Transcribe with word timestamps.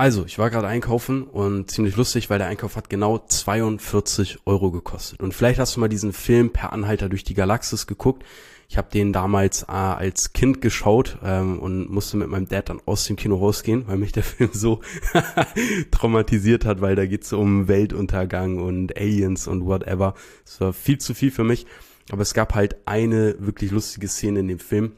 Also, 0.00 0.24
ich 0.24 0.38
war 0.38 0.48
gerade 0.48 0.68
einkaufen 0.68 1.24
und 1.24 1.72
ziemlich 1.72 1.96
lustig, 1.96 2.30
weil 2.30 2.38
der 2.38 2.46
Einkauf 2.46 2.76
hat 2.76 2.88
genau 2.88 3.18
42 3.18 4.38
Euro 4.46 4.70
gekostet. 4.70 5.20
Und 5.20 5.34
vielleicht 5.34 5.58
hast 5.58 5.74
du 5.74 5.80
mal 5.80 5.88
diesen 5.88 6.12
Film 6.12 6.52
Per 6.52 6.72
Anhalter 6.72 7.08
durch 7.08 7.24
die 7.24 7.34
Galaxis 7.34 7.88
geguckt. 7.88 8.24
Ich 8.68 8.78
habe 8.78 8.88
den 8.92 9.12
damals 9.12 9.64
äh, 9.64 9.72
als 9.72 10.32
Kind 10.32 10.60
geschaut 10.60 11.18
ähm, 11.24 11.58
und 11.58 11.90
musste 11.90 12.16
mit 12.16 12.28
meinem 12.28 12.46
Dad 12.46 12.68
dann 12.68 12.80
aus 12.86 13.06
dem 13.06 13.16
Kino 13.16 13.38
rausgehen, 13.38 13.88
weil 13.88 13.96
mich 13.96 14.12
der 14.12 14.22
Film 14.22 14.50
so 14.52 14.82
traumatisiert 15.90 16.64
hat, 16.64 16.80
weil 16.80 16.94
da 16.94 17.04
geht's 17.04 17.32
um 17.32 17.66
Weltuntergang 17.66 18.58
und 18.58 18.96
Aliens 18.96 19.48
und 19.48 19.66
whatever. 19.66 20.14
Es 20.44 20.60
war 20.60 20.72
viel 20.72 20.98
zu 20.98 21.12
viel 21.12 21.32
für 21.32 21.42
mich. 21.44 21.66
Aber 22.12 22.22
es 22.22 22.34
gab 22.34 22.54
halt 22.54 22.76
eine 22.86 23.34
wirklich 23.40 23.72
lustige 23.72 24.06
Szene 24.06 24.40
in 24.40 24.48
dem 24.48 24.60
Film. 24.60 24.92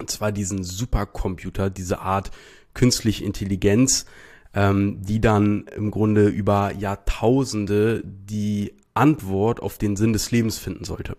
Und 0.00 0.10
zwar 0.10 0.32
diesen 0.32 0.64
Supercomputer, 0.64 1.70
diese 1.70 2.00
Art 2.00 2.32
künstliche 2.74 3.24
Intelligenz, 3.24 4.06
ähm, 4.54 5.02
die 5.02 5.20
dann 5.20 5.66
im 5.76 5.90
Grunde 5.90 6.28
über 6.28 6.72
Jahrtausende 6.72 8.02
die 8.04 8.74
Antwort 8.94 9.60
auf 9.60 9.78
den 9.78 9.96
Sinn 9.96 10.12
des 10.12 10.30
Lebens 10.30 10.58
finden 10.58 10.84
sollte. 10.84 11.16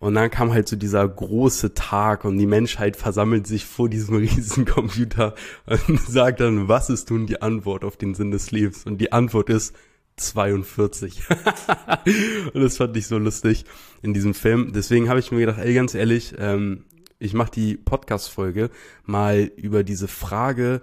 Und 0.00 0.14
dann 0.14 0.30
kam 0.30 0.52
halt 0.52 0.68
so 0.68 0.76
dieser 0.76 1.08
große 1.08 1.74
Tag 1.74 2.24
und 2.24 2.36
die 2.36 2.46
Menschheit 2.46 2.96
versammelt 2.96 3.46
sich 3.46 3.64
vor 3.64 3.88
diesem 3.88 4.16
riesen 4.18 4.64
Computer 4.64 5.34
und 5.66 6.00
sagt 6.00 6.40
dann, 6.40 6.68
was 6.68 6.90
ist 6.90 7.10
nun 7.10 7.26
die 7.26 7.40
Antwort 7.40 7.84
auf 7.84 7.96
den 7.96 8.14
Sinn 8.14 8.30
des 8.30 8.50
Lebens? 8.50 8.84
Und 8.84 8.98
die 8.98 9.12
Antwort 9.12 9.48
ist 9.48 9.74
42. 10.16 11.22
und 12.54 12.62
das 12.62 12.76
fand 12.76 12.96
ich 12.96 13.06
so 13.06 13.18
lustig 13.18 13.64
in 14.02 14.14
diesem 14.14 14.34
Film. 14.34 14.72
Deswegen 14.74 15.08
habe 15.08 15.20
ich 15.20 15.32
mir 15.32 15.40
gedacht, 15.40 15.58
ey, 15.58 15.74
ganz 15.74 15.94
ehrlich, 15.94 16.34
ähm, 16.38 16.84
ich 17.18 17.32
mache 17.32 17.52
die 17.52 17.76
Podcast-Folge 17.76 18.70
mal 19.04 19.50
über 19.56 19.84
diese 19.84 20.08
Frage, 20.08 20.82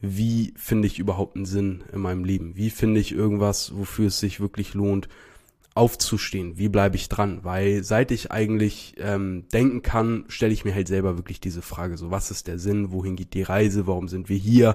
wie 0.00 0.54
finde 0.56 0.86
ich 0.86 0.98
überhaupt 0.98 1.36
einen 1.36 1.44
Sinn 1.44 1.84
in 1.92 2.00
meinem 2.00 2.24
Leben? 2.24 2.56
Wie 2.56 2.70
finde 2.70 3.00
ich 3.00 3.12
irgendwas, 3.12 3.76
wofür 3.76 4.06
es 4.06 4.18
sich 4.18 4.40
wirklich 4.40 4.74
lohnt, 4.74 5.08
aufzustehen? 5.74 6.58
Wie 6.58 6.68
bleibe 6.68 6.96
ich 6.96 7.08
dran? 7.08 7.40
Weil 7.42 7.84
seit 7.84 8.10
ich 8.10 8.30
eigentlich 8.30 8.94
ähm, 8.98 9.44
denken 9.52 9.82
kann, 9.82 10.24
stelle 10.28 10.52
ich 10.52 10.64
mir 10.64 10.74
halt 10.74 10.88
selber 10.88 11.18
wirklich 11.18 11.40
diese 11.40 11.62
Frage, 11.62 11.98
so 11.98 12.10
was 12.10 12.30
ist 12.30 12.46
der 12.46 12.58
Sinn? 12.58 12.92
Wohin 12.92 13.16
geht 13.16 13.34
die 13.34 13.42
Reise? 13.42 13.86
Warum 13.86 14.08
sind 14.08 14.28
wir 14.28 14.38
hier? 14.38 14.74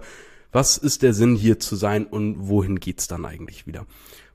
Was 0.52 0.78
ist 0.78 1.02
der 1.02 1.14
Sinn 1.14 1.36
hier 1.36 1.60
zu 1.60 1.76
sein 1.76 2.06
und 2.06 2.48
wohin 2.48 2.80
geht's 2.80 3.08
dann 3.08 3.26
eigentlich 3.26 3.66
wieder? 3.68 3.86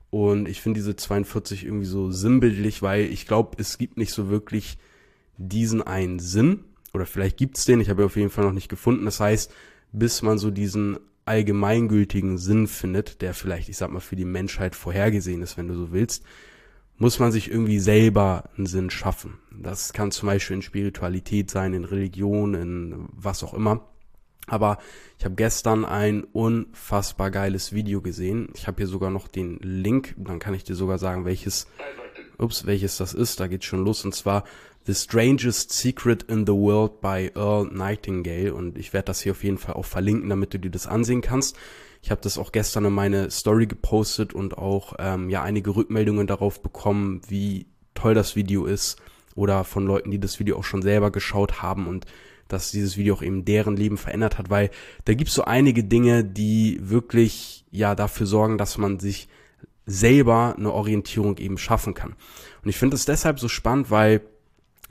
Und 0.09 0.47
ich 0.49 0.61
finde 0.61 0.79
diese 0.79 0.97
42 0.97 1.65
irgendwie 1.65 1.85
so 1.85 2.11
sinnbildlich, 2.11 2.81
weil 2.81 3.05
ich 3.05 3.25
glaube, 3.25 3.55
es 3.59 3.77
gibt 3.77 3.97
nicht 3.97 4.11
so 4.11 4.29
wirklich 4.29 4.77
diesen 5.37 5.81
einen 5.81 6.19
Sinn. 6.19 6.65
Oder 6.93 7.05
vielleicht 7.05 7.37
gibt's 7.37 7.63
den, 7.63 7.79
ich 7.79 7.89
habe 7.89 8.03
auf 8.03 8.17
jeden 8.17 8.29
Fall 8.29 8.43
noch 8.43 8.51
nicht 8.51 8.67
gefunden. 8.67 9.05
Das 9.05 9.21
heißt, 9.21 9.53
bis 9.91 10.21
man 10.21 10.37
so 10.37 10.51
diesen 10.51 10.97
allgemeingültigen 11.25 12.37
Sinn 12.37 12.67
findet, 12.67 13.21
der 13.21 13.33
vielleicht, 13.33 13.69
ich 13.69 13.77
sag 13.77 13.91
mal, 13.91 13.99
für 13.99 14.15
die 14.15 14.25
Menschheit 14.25 14.75
vorhergesehen 14.75 15.41
ist, 15.41 15.57
wenn 15.57 15.67
du 15.67 15.75
so 15.75 15.91
willst, 15.91 16.23
muss 16.97 17.19
man 17.19 17.31
sich 17.31 17.49
irgendwie 17.49 17.79
selber 17.79 18.49
einen 18.57 18.67
Sinn 18.67 18.89
schaffen. 18.89 19.39
Das 19.51 19.93
kann 19.93 20.11
zum 20.11 20.27
Beispiel 20.27 20.57
in 20.57 20.61
Spiritualität 20.61 21.49
sein, 21.49 21.73
in 21.73 21.85
Religion, 21.85 22.53
in 22.53 23.07
was 23.11 23.43
auch 23.43 23.53
immer. 23.53 23.87
Aber 24.47 24.77
ich 25.17 25.25
habe 25.25 25.35
gestern 25.35 25.85
ein 25.85 26.23
unfassbar 26.23 27.31
geiles 27.31 27.73
Video 27.73 28.01
gesehen. 28.01 28.49
Ich 28.55 28.67
habe 28.67 28.77
hier 28.77 28.87
sogar 28.87 29.09
noch 29.09 29.27
den 29.27 29.57
Link, 29.59 30.15
dann 30.17 30.39
kann 30.39 30.53
ich 30.53 30.63
dir 30.63 30.75
sogar 30.75 30.97
sagen, 30.97 31.25
welches, 31.25 31.67
ups, 32.41 32.65
welches 32.65 32.97
das 32.97 33.13
ist. 33.13 33.39
Da 33.39 33.47
geht's 33.47 33.65
schon 33.65 33.85
los. 33.85 34.03
Und 34.03 34.13
zwar 34.15 34.43
The 34.85 34.95
Strangest 34.95 35.71
Secret 35.71 36.23
in 36.23 36.47
the 36.47 36.53
World 36.53 37.01
by 37.01 37.31
Earl 37.35 37.67
Nightingale 37.71 38.53
und 38.53 38.79
ich 38.79 38.93
werde 38.93 39.05
das 39.05 39.21
hier 39.21 39.33
auf 39.33 39.43
jeden 39.43 39.59
Fall 39.59 39.75
auch 39.75 39.85
verlinken, 39.85 40.29
damit 40.29 40.55
du 40.55 40.59
dir 40.59 40.71
das 40.71 40.87
ansehen 40.87 41.21
kannst. 41.21 41.55
Ich 42.01 42.09
habe 42.09 42.21
das 42.21 42.39
auch 42.39 42.51
gestern 42.51 42.85
in 42.85 42.93
meine 42.93 43.29
Story 43.29 43.67
gepostet 43.67 44.33
und 44.33 44.57
auch 44.57 44.93
ähm, 44.97 45.29
ja 45.29 45.43
einige 45.43 45.75
Rückmeldungen 45.75 46.25
darauf 46.25 46.63
bekommen, 46.63 47.21
wie 47.27 47.67
toll 47.93 48.15
das 48.15 48.35
Video 48.35 48.65
ist 48.65 48.99
oder 49.35 49.63
von 49.65 49.85
Leuten, 49.85 50.09
die 50.09 50.19
das 50.19 50.39
Video 50.39 50.57
auch 50.57 50.63
schon 50.63 50.81
selber 50.81 51.11
geschaut 51.11 51.61
haben 51.61 51.85
und 51.85 52.07
dass 52.47 52.71
dieses 52.71 52.97
Video 52.97 53.13
auch 53.13 53.21
eben 53.21 53.45
deren 53.45 53.77
Leben 53.77 53.97
verändert 53.97 54.39
hat, 54.39 54.49
weil 54.49 54.71
da 55.05 55.13
gibt's 55.13 55.35
so 55.35 55.45
einige 55.45 55.83
Dinge, 55.83 56.25
die 56.25 56.79
wirklich 56.81 57.65
ja 57.69 57.93
dafür 57.93 58.25
sorgen, 58.25 58.57
dass 58.57 58.79
man 58.79 58.99
sich 58.99 59.29
selber 59.91 60.55
eine 60.57 60.71
Orientierung 60.71 61.37
eben 61.37 61.57
schaffen 61.57 61.93
kann. 61.93 62.15
Und 62.63 62.69
ich 62.69 62.77
finde 62.77 62.95
es 62.95 63.05
deshalb 63.05 63.39
so 63.39 63.47
spannend, 63.47 63.91
weil 63.91 64.21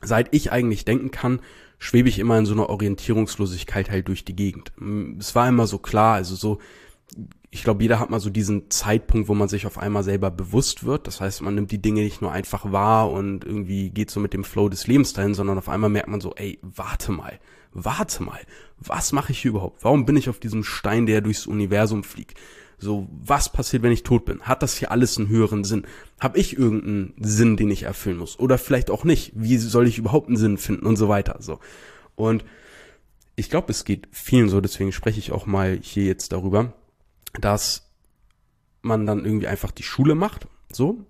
seit 0.03 0.35
ich 0.35 0.53
eigentlich 0.53 0.85
denken 0.85 1.11
kann, 1.11 1.41
schwebe 1.79 2.09
ich 2.09 2.19
immer 2.19 2.39
in 2.39 2.47
so 2.47 2.53
einer 2.53 2.69
Orientierungslosigkeit 2.69 3.91
halt 3.91 4.09
durch 4.09 4.25
die 4.25 4.37
Gegend. 4.37 4.73
Es 5.19 5.35
war 5.35 5.49
immer 5.49 5.67
so 5.67 5.79
klar, 5.79 6.15
also 6.15 6.35
so, 6.35 6.59
ich 7.51 7.65
glaube, 7.65 7.83
jeder 7.83 7.99
hat 7.99 8.11
mal 8.11 8.21
so 8.21 8.31
diesen 8.31 8.71
Zeitpunkt, 8.71 9.29
wo 9.29 9.35
man 9.35 9.49
sich 9.49 9.67
auf 9.67 9.79
einmal 9.79 10.05
selber 10.05 10.31
bewusst 10.31 10.85
wird. 10.85 11.07
Das 11.07 11.21
heißt, 11.21 11.43
man 11.43 11.55
nimmt 11.55 11.73
die 11.73 11.83
Dinge 11.83 12.03
nicht 12.03 12.23
nur 12.23 12.33
einfach 12.33 12.71
wahr 12.71 13.11
und 13.11 13.45
irgendwie 13.45 13.91
geht 13.91 14.11
so 14.11 14.21
mit 14.21 14.35
dem 14.35 14.45
Flow 14.45 14.69
des 14.69 14.87
Lebens 14.87 15.15
dahin, 15.15 15.35
sondern 15.35 15.59
auf 15.59 15.69
einmal 15.69 15.91
merkt 15.91 16.09
man 16.09 16.21
so, 16.21 16.35
ey, 16.37 16.59
warte 16.63 17.13
mal, 17.13 17.41
warte 17.73 18.23
mal, 18.23 18.41
was 18.79 19.13
mache 19.13 19.33
ich 19.33 19.41
hier 19.41 19.51
überhaupt? 19.51 19.85
Warum 19.85 20.07
bin 20.07 20.17
ich 20.17 20.29
auf 20.29 20.41
diesem 20.41 20.65
Stein, 20.65 21.07
der 21.07 21.21
durchs 21.21 21.47
Universum 21.47 22.05
fliegt? 22.05 22.39
So, 22.79 23.09
was 23.11 23.53
passiert, 23.53 23.83
wenn 23.83 23.93
ich 23.93 24.05
tot 24.05 24.25
bin? 24.25 24.41
Hat 24.43 24.63
das 24.63 24.77
hier 24.77 24.91
alles 24.91 25.19
einen 25.19 25.29
höheren 25.29 25.65
Sinn? 25.65 25.87
Hab 26.19 26.37
ich 26.37 26.57
irgendeinen 26.57 27.15
Sinn, 27.19 27.57
den 27.59 27.71
ich 27.71 27.83
erfüllen 27.83 28.17
muss? 28.17 28.39
Oder 28.39 28.57
vielleicht 28.57 28.91
auch 28.91 29.05
nicht? 29.05 29.33
Wie 29.35 29.59
soll 29.59 29.87
ich 29.87 29.99
überhaupt 29.99 30.29
einen 30.29 30.39
Sinn 30.39 30.57
finden 30.57 30.87
und 30.87 30.97
so 30.97 31.09
weiter? 31.09 31.37
So. 31.41 31.61
Und 32.17 32.45
ich 33.37 33.51
glaube, 33.51 33.71
es 33.71 33.85
geht 33.85 34.09
vielen 34.13 34.49
so, 34.49 34.61
deswegen 34.61 34.93
spreche 34.93 35.19
ich 35.19 35.33
auch 35.33 35.47
mal 35.47 35.79
hier 35.83 36.05
jetzt 36.05 36.33
darüber, 36.33 36.73
dass 37.39 37.91
man 38.83 39.07
dann 39.07 39.25
irgendwie 39.25 39.47
einfach 39.47 39.71
die 39.71 39.83
Schule 39.83 40.15
macht, 40.15 40.47
so, 40.73 41.05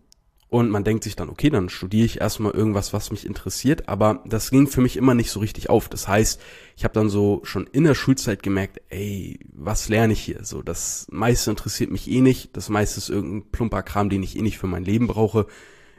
und 0.50 0.68
man 0.68 0.82
denkt 0.82 1.04
sich 1.04 1.14
dann, 1.14 1.28
okay, 1.28 1.48
dann 1.48 1.68
studiere 1.68 2.04
ich 2.04 2.20
erstmal 2.20 2.50
irgendwas, 2.50 2.92
was 2.92 3.12
mich 3.12 3.24
interessiert. 3.24 3.88
Aber 3.88 4.24
das 4.26 4.50
ging 4.50 4.66
für 4.66 4.80
mich 4.80 4.96
immer 4.96 5.14
nicht 5.14 5.30
so 5.30 5.38
richtig 5.38 5.70
auf. 5.70 5.88
Das 5.88 6.08
heißt, 6.08 6.40
ich 6.76 6.82
habe 6.82 6.92
dann 6.92 7.08
so 7.08 7.40
schon 7.44 7.68
in 7.68 7.84
der 7.84 7.94
Schulzeit 7.94 8.42
gemerkt, 8.42 8.80
ey, 8.88 9.38
was 9.52 9.88
lerne 9.88 10.12
ich 10.12 10.20
hier? 10.20 10.44
So, 10.44 10.60
das 10.62 11.06
meiste 11.08 11.50
interessiert 11.50 11.92
mich 11.92 12.10
eh 12.10 12.20
nicht. 12.20 12.56
Das 12.56 12.68
meiste 12.68 12.98
ist 12.98 13.10
irgendein 13.10 13.48
plumper 13.52 13.84
Kram, 13.84 14.10
den 14.10 14.24
ich 14.24 14.36
eh 14.36 14.42
nicht 14.42 14.58
für 14.58 14.66
mein 14.66 14.84
Leben 14.84 15.06
brauche. 15.06 15.46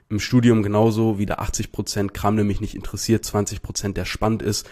Im 0.10 0.20
Studium 0.20 0.64
genauso, 0.64 1.18
wieder 1.18 1.40
80 1.40 1.72
Prozent 1.72 2.14
Kram, 2.14 2.36
der 2.36 2.44
mich 2.44 2.60
nicht 2.60 2.76
interessiert, 2.76 3.24
20 3.24 3.62
Prozent, 3.62 3.96
der 3.96 4.04
spannend 4.04 4.42
ist. 4.42 4.70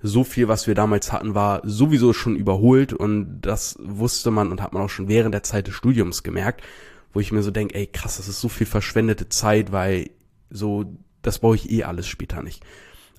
So 0.00 0.22
viel, 0.22 0.46
was 0.46 0.68
wir 0.68 0.76
damals 0.76 1.10
hatten, 1.10 1.34
war 1.34 1.62
sowieso 1.64 2.12
schon 2.12 2.36
überholt 2.36 2.92
und 2.92 3.40
das 3.40 3.76
wusste 3.80 4.30
man 4.30 4.52
und 4.52 4.62
hat 4.62 4.72
man 4.72 4.82
auch 4.82 4.90
schon 4.90 5.08
während 5.08 5.34
der 5.34 5.42
Zeit 5.42 5.66
des 5.66 5.74
Studiums 5.74 6.22
gemerkt 6.22 6.62
wo 7.12 7.20
ich 7.20 7.32
mir 7.32 7.42
so 7.42 7.50
denke, 7.50 7.74
ey 7.74 7.86
krass, 7.86 8.16
das 8.16 8.28
ist 8.28 8.40
so 8.40 8.48
viel 8.48 8.66
verschwendete 8.66 9.28
Zeit, 9.28 9.72
weil 9.72 10.10
so, 10.50 10.84
das 11.22 11.38
brauche 11.38 11.56
ich 11.56 11.70
eh 11.70 11.84
alles 11.84 12.06
später 12.06 12.42
nicht. 12.42 12.64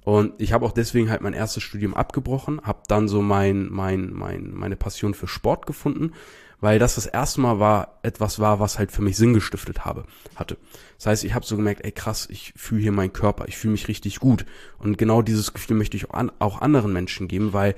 Und 0.03 0.33
ich 0.37 0.53
habe 0.53 0.65
auch 0.65 0.71
deswegen 0.71 1.09
halt 1.09 1.21
mein 1.21 1.33
erstes 1.33 1.63
Studium 1.63 1.93
abgebrochen, 1.93 2.61
habe 2.63 2.83
dann 2.87 3.09
so 3.09 3.21
mein, 3.21 3.67
mein, 3.69 4.13
mein, 4.13 4.51
meine 4.53 4.77
Passion 4.77 5.13
für 5.13 5.27
Sport 5.27 5.65
gefunden, 5.65 6.13
weil 6.59 6.79
das 6.79 6.95
das 6.95 7.05
erste 7.05 7.41
Mal 7.41 7.59
war, 7.59 7.99
etwas 8.03 8.39
war, 8.39 8.59
was 8.59 8.79
halt 8.79 8.91
für 8.91 9.01
mich 9.01 9.17
Sinn 9.17 9.33
gestiftet 9.33 9.83
habe, 9.83 10.05
hatte. 10.35 10.57
Das 10.97 11.07
heißt, 11.07 11.23
ich 11.25 11.33
habe 11.33 11.45
so 11.45 11.55
gemerkt, 11.57 11.83
ey 11.83 11.91
krass, 11.91 12.27
ich 12.31 12.53
fühle 12.55 12.81
hier 12.81 12.91
meinen 12.93 13.11
Körper, 13.11 13.49
ich 13.49 13.57
fühle 13.57 13.73
mich 13.73 13.89
richtig 13.89 14.19
gut. 14.19 14.45
Und 14.79 14.97
genau 14.97 15.21
dieses 15.21 15.53
Gefühl 15.53 15.75
möchte 15.75 15.97
ich 15.97 16.09
auch, 16.09 16.13
an, 16.13 16.31
auch 16.39 16.61
anderen 16.61 16.93
Menschen 16.93 17.27
geben, 17.27 17.53
weil 17.53 17.75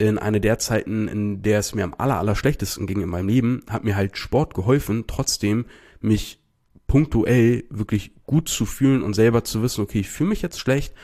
in 0.00 0.18
einer 0.18 0.40
der 0.40 0.58
Zeiten, 0.58 1.08
in 1.08 1.42
der 1.42 1.58
es 1.58 1.74
mir 1.74 1.84
am 1.84 1.94
aller, 1.98 2.18
aller 2.18 2.34
schlechtesten 2.34 2.86
ging 2.86 3.02
in 3.02 3.08
meinem 3.08 3.28
Leben, 3.28 3.62
hat 3.68 3.84
mir 3.84 3.96
halt 3.96 4.16
Sport 4.16 4.54
geholfen, 4.54 5.04
trotzdem 5.06 5.66
mich 6.00 6.40
punktuell 6.86 7.64
wirklich 7.68 8.12
gut 8.24 8.48
zu 8.48 8.64
fühlen 8.64 9.02
und 9.02 9.14
selber 9.14 9.44
zu 9.44 9.62
wissen, 9.62 9.82
okay, 9.82 10.00
ich 10.00 10.08
fühle 10.08 10.30
mich 10.30 10.42
jetzt 10.42 10.58
schlecht, 10.58 10.94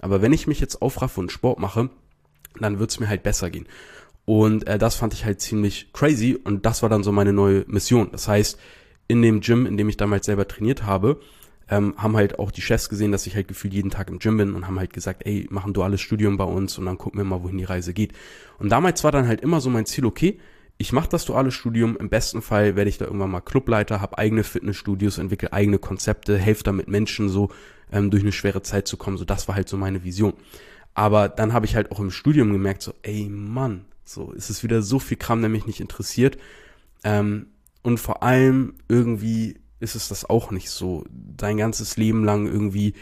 aber 0.00 0.22
wenn 0.22 0.32
ich 0.32 0.46
mich 0.46 0.58
jetzt 0.58 0.80
aufraffe 0.80 1.20
und 1.20 1.30
Sport 1.30 1.58
mache, 1.58 1.90
dann 2.58 2.78
wird's 2.78 2.98
mir 2.98 3.08
halt 3.08 3.22
besser 3.22 3.50
gehen. 3.50 3.66
Und 4.24 4.66
äh, 4.66 4.78
das 4.78 4.96
fand 4.96 5.12
ich 5.12 5.26
halt 5.26 5.40
ziemlich 5.42 5.92
crazy 5.92 6.38
und 6.42 6.64
das 6.64 6.82
war 6.82 6.88
dann 6.88 7.04
so 7.04 7.12
meine 7.12 7.34
neue 7.34 7.64
Mission. 7.68 8.08
Das 8.10 8.26
heißt, 8.26 8.58
in 9.06 9.20
dem 9.20 9.40
Gym, 9.40 9.66
in 9.66 9.76
dem 9.76 9.88
ich 9.90 9.98
damals 9.98 10.26
selber 10.26 10.48
trainiert 10.48 10.84
habe, 10.84 11.20
ähm, 11.68 11.94
haben 11.96 12.16
halt 12.16 12.38
auch 12.38 12.50
die 12.50 12.60
Chefs 12.60 12.88
gesehen, 12.88 13.12
dass 13.12 13.26
ich 13.26 13.34
halt 13.34 13.48
gefühlt 13.48 13.74
jeden 13.74 13.90
Tag 13.90 14.08
im 14.08 14.18
Gym 14.18 14.36
bin 14.36 14.54
und 14.54 14.66
haben 14.66 14.78
halt 14.78 14.92
gesagt, 14.92 15.26
ey, 15.26 15.46
machen 15.50 15.72
du 15.72 15.82
alles 15.82 16.00
Studium 16.00 16.36
bei 16.36 16.44
uns 16.44 16.78
und 16.78 16.86
dann 16.86 16.98
gucken 16.98 17.18
wir 17.18 17.24
mal, 17.24 17.42
wohin 17.42 17.58
die 17.58 17.64
Reise 17.64 17.92
geht. 17.92 18.12
Und 18.58 18.70
damals 18.70 19.02
war 19.04 19.12
dann 19.12 19.26
halt 19.26 19.40
immer 19.40 19.60
so 19.60 19.70
mein 19.70 19.86
Ziel, 19.86 20.04
okay, 20.04 20.38
ich 20.78 20.92
mache 20.92 21.08
das 21.08 21.24
duale 21.24 21.50
Studium, 21.50 21.96
im 21.96 22.08
besten 22.08 22.42
Fall 22.42 22.76
werde 22.76 22.90
ich 22.90 22.98
da 22.98 23.06
irgendwann 23.06 23.30
mal 23.30 23.40
Clubleiter, 23.40 24.00
habe 24.00 24.18
eigene 24.18 24.44
Fitnessstudios, 24.44 25.18
entwickle 25.18 25.52
eigene 25.52 25.78
Konzepte, 25.78 26.36
helfe 26.36 26.64
damit 26.64 26.86
Menschen 26.86 27.28
so 27.28 27.50
ähm, 27.90 28.10
durch 28.10 28.22
eine 28.22 28.32
schwere 28.32 28.62
Zeit 28.62 28.86
zu 28.86 28.96
kommen. 28.96 29.16
So, 29.16 29.24
das 29.24 29.48
war 29.48 29.54
halt 29.54 29.68
so 29.68 29.76
meine 29.76 30.04
Vision. 30.04 30.34
Aber 30.94 31.28
dann 31.28 31.52
habe 31.52 31.66
ich 31.66 31.76
halt 31.76 31.90
auch 31.92 32.00
im 32.00 32.10
Studium 32.10 32.52
gemerkt, 32.52 32.82
so, 32.82 32.94
ey 33.02 33.28
Mann, 33.28 33.86
so 34.04 34.32
ist 34.32 34.50
es 34.50 34.62
wieder 34.62 34.82
so 34.82 34.98
viel 34.98 35.16
Kram, 35.16 35.40
der 35.40 35.50
mich 35.50 35.66
nicht 35.66 35.80
interessiert. 35.80 36.38
Ähm, 37.04 37.46
und 37.82 37.98
vor 37.98 38.22
allem 38.22 38.74
irgendwie 38.88 39.58
ist 39.80 39.94
es 39.94 40.08
das 40.08 40.28
auch 40.28 40.50
nicht 40.50 40.70
so. 40.70 41.04
Dein 41.10 41.56
ganzes 41.56 41.96
Leben 41.96 42.24
lang 42.24 42.46
irgendwie 42.46 42.94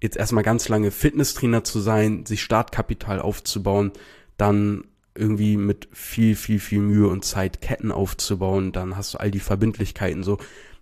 jetzt 0.00 0.16
erstmal 0.16 0.44
ganz 0.44 0.68
lange 0.68 0.90
Fitnesstrainer 0.90 1.64
zu 1.64 1.80
sein, 1.80 2.26
sich 2.26 2.42
Startkapital 2.42 3.20
aufzubauen, 3.20 3.92
dann 4.36 4.84
irgendwie 5.14 5.56
mit 5.56 5.88
viel, 5.92 6.36
viel, 6.36 6.60
viel 6.60 6.80
Mühe 6.80 7.08
und 7.08 7.24
Zeit 7.24 7.60
Ketten 7.62 7.90
aufzubauen. 7.90 8.72
Dann 8.72 8.96
hast 8.96 9.14
du 9.14 9.18
all 9.18 9.30
die 9.30 9.40
Verbindlichkeiten 9.40 10.22
so. 10.22 10.38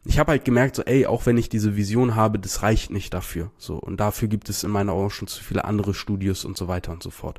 Ich 0.06 0.19
habe 0.19 0.32
halt 0.32 0.44
gemerkt, 0.44 0.76
so, 0.76 0.82
ey, 0.82 1.06
auch 1.06 1.25
wenn 1.25 1.38
ich 1.38 1.49
diese 1.49 1.76
Vision 1.76 2.15
habe, 2.15 2.38
das 2.38 2.62
reicht 2.62 2.91
nicht 2.91 3.15
dafür. 3.15 3.50
So, 3.56 3.76
und 3.76 4.00
dafür 4.00 4.29
gibt 4.29 4.50
es 4.50 4.62
in 4.62 4.71
meiner 4.71 4.93
Augen 4.93 5.11
schon 5.11 5.29
zu 5.29 5.43
viele 5.43 5.65
andere 5.65 5.94
Studios 5.94 6.44
und 6.44 6.59
so 6.59 6.69
weiter 6.69 6.93
und 6.93 7.03
so 7.03 7.11
fort. 7.11 7.38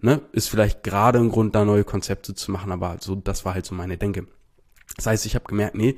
Ne? 0.00 0.20
Ist 0.30 0.48
vielleicht 0.48 0.84
gerade 0.84 1.18
ein 1.18 1.30
Grund, 1.30 1.54
da 1.54 1.64
neue 1.64 1.82
Konzepte 1.82 2.34
zu 2.34 2.52
machen, 2.52 2.70
aber 2.70 2.98
so, 3.00 3.16
das 3.16 3.44
war 3.44 3.54
halt 3.54 3.66
so 3.66 3.74
meine 3.74 3.96
Denke. 3.96 4.26
Das 4.96 5.06
heißt, 5.06 5.26
ich 5.26 5.34
habe 5.34 5.46
gemerkt, 5.46 5.74
nee, 5.74 5.96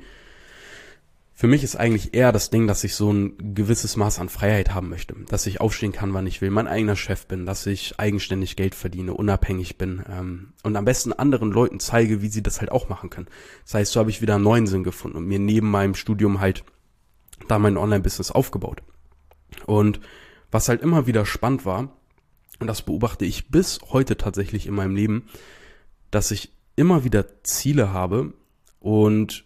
für 1.39 1.47
mich 1.47 1.63
ist 1.63 1.77
eigentlich 1.77 2.13
eher 2.13 2.33
das 2.33 2.49
Ding, 2.49 2.67
dass 2.67 2.83
ich 2.83 2.95
so 2.95 3.13
ein 3.13 3.55
gewisses 3.55 3.95
Maß 3.95 4.19
an 4.19 4.27
Freiheit 4.27 4.73
haben 4.73 4.89
möchte, 4.89 5.15
dass 5.29 5.45
ich 5.45 5.61
aufstehen 5.61 5.93
kann, 5.93 6.13
wann 6.13 6.27
ich 6.27 6.41
will, 6.41 6.49
mein 6.49 6.67
eigener 6.67 6.97
Chef 6.97 7.27
bin, 7.27 7.45
dass 7.45 7.65
ich 7.65 7.97
eigenständig 7.97 8.57
Geld 8.57 8.75
verdiene, 8.75 9.13
unabhängig 9.13 9.77
bin 9.77 10.03
ähm, 10.09 10.51
und 10.63 10.75
am 10.75 10.83
besten 10.83 11.13
anderen 11.13 11.53
Leuten 11.53 11.79
zeige, 11.79 12.21
wie 12.21 12.27
sie 12.27 12.43
das 12.43 12.59
halt 12.59 12.73
auch 12.73 12.89
machen 12.89 13.09
können. 13.09 13.29
Das 13.63 13.75
heißt, 13.75 13.93
so 13.93 14.01
habe 14.01 14.09
ich 14.09 14.21
wieder 14.21 14.35
einen 14.35 14.43
neuen 14.43 14.67
Sinn 14.67 14.83
gefunden 14.83 15.15
und 15.15 15.27
mir 15.27 15.39
neben 15.39 15.71
meinem 15.71 15.95
Studium 15.95 16.41
halt 16.41 16.65
da 17.47 17.57
mein 17.57 17.77
Online-Business 17.77 18.31
aufgebaut. 18.31 18.83
Und 19.65 20.01
was 20.51 20.67
halt 20.67 20.81
immer 20.81 21.07
wieder 21.07 21.25
spannend 21.25 21.65
war, 21.65 21.95
und 22.59 22.67
das 22.67 22.81
beobachte 22.81 23.23
ich 23.23 23.49
bis 23.49 23.79
heute 23.91 24.17
tatsächlich 24.17 24.67
in 24.67 24.73
meinem 24.73 24.93
Leben, 24.93 25.29
dass 26.11 26.31
ich 26.31 26.51
immer 26.75 27.05
wieder 27.05 27.43
Ziele 27.43 27.93
habe 27.93 28.33
und 28.81 29.45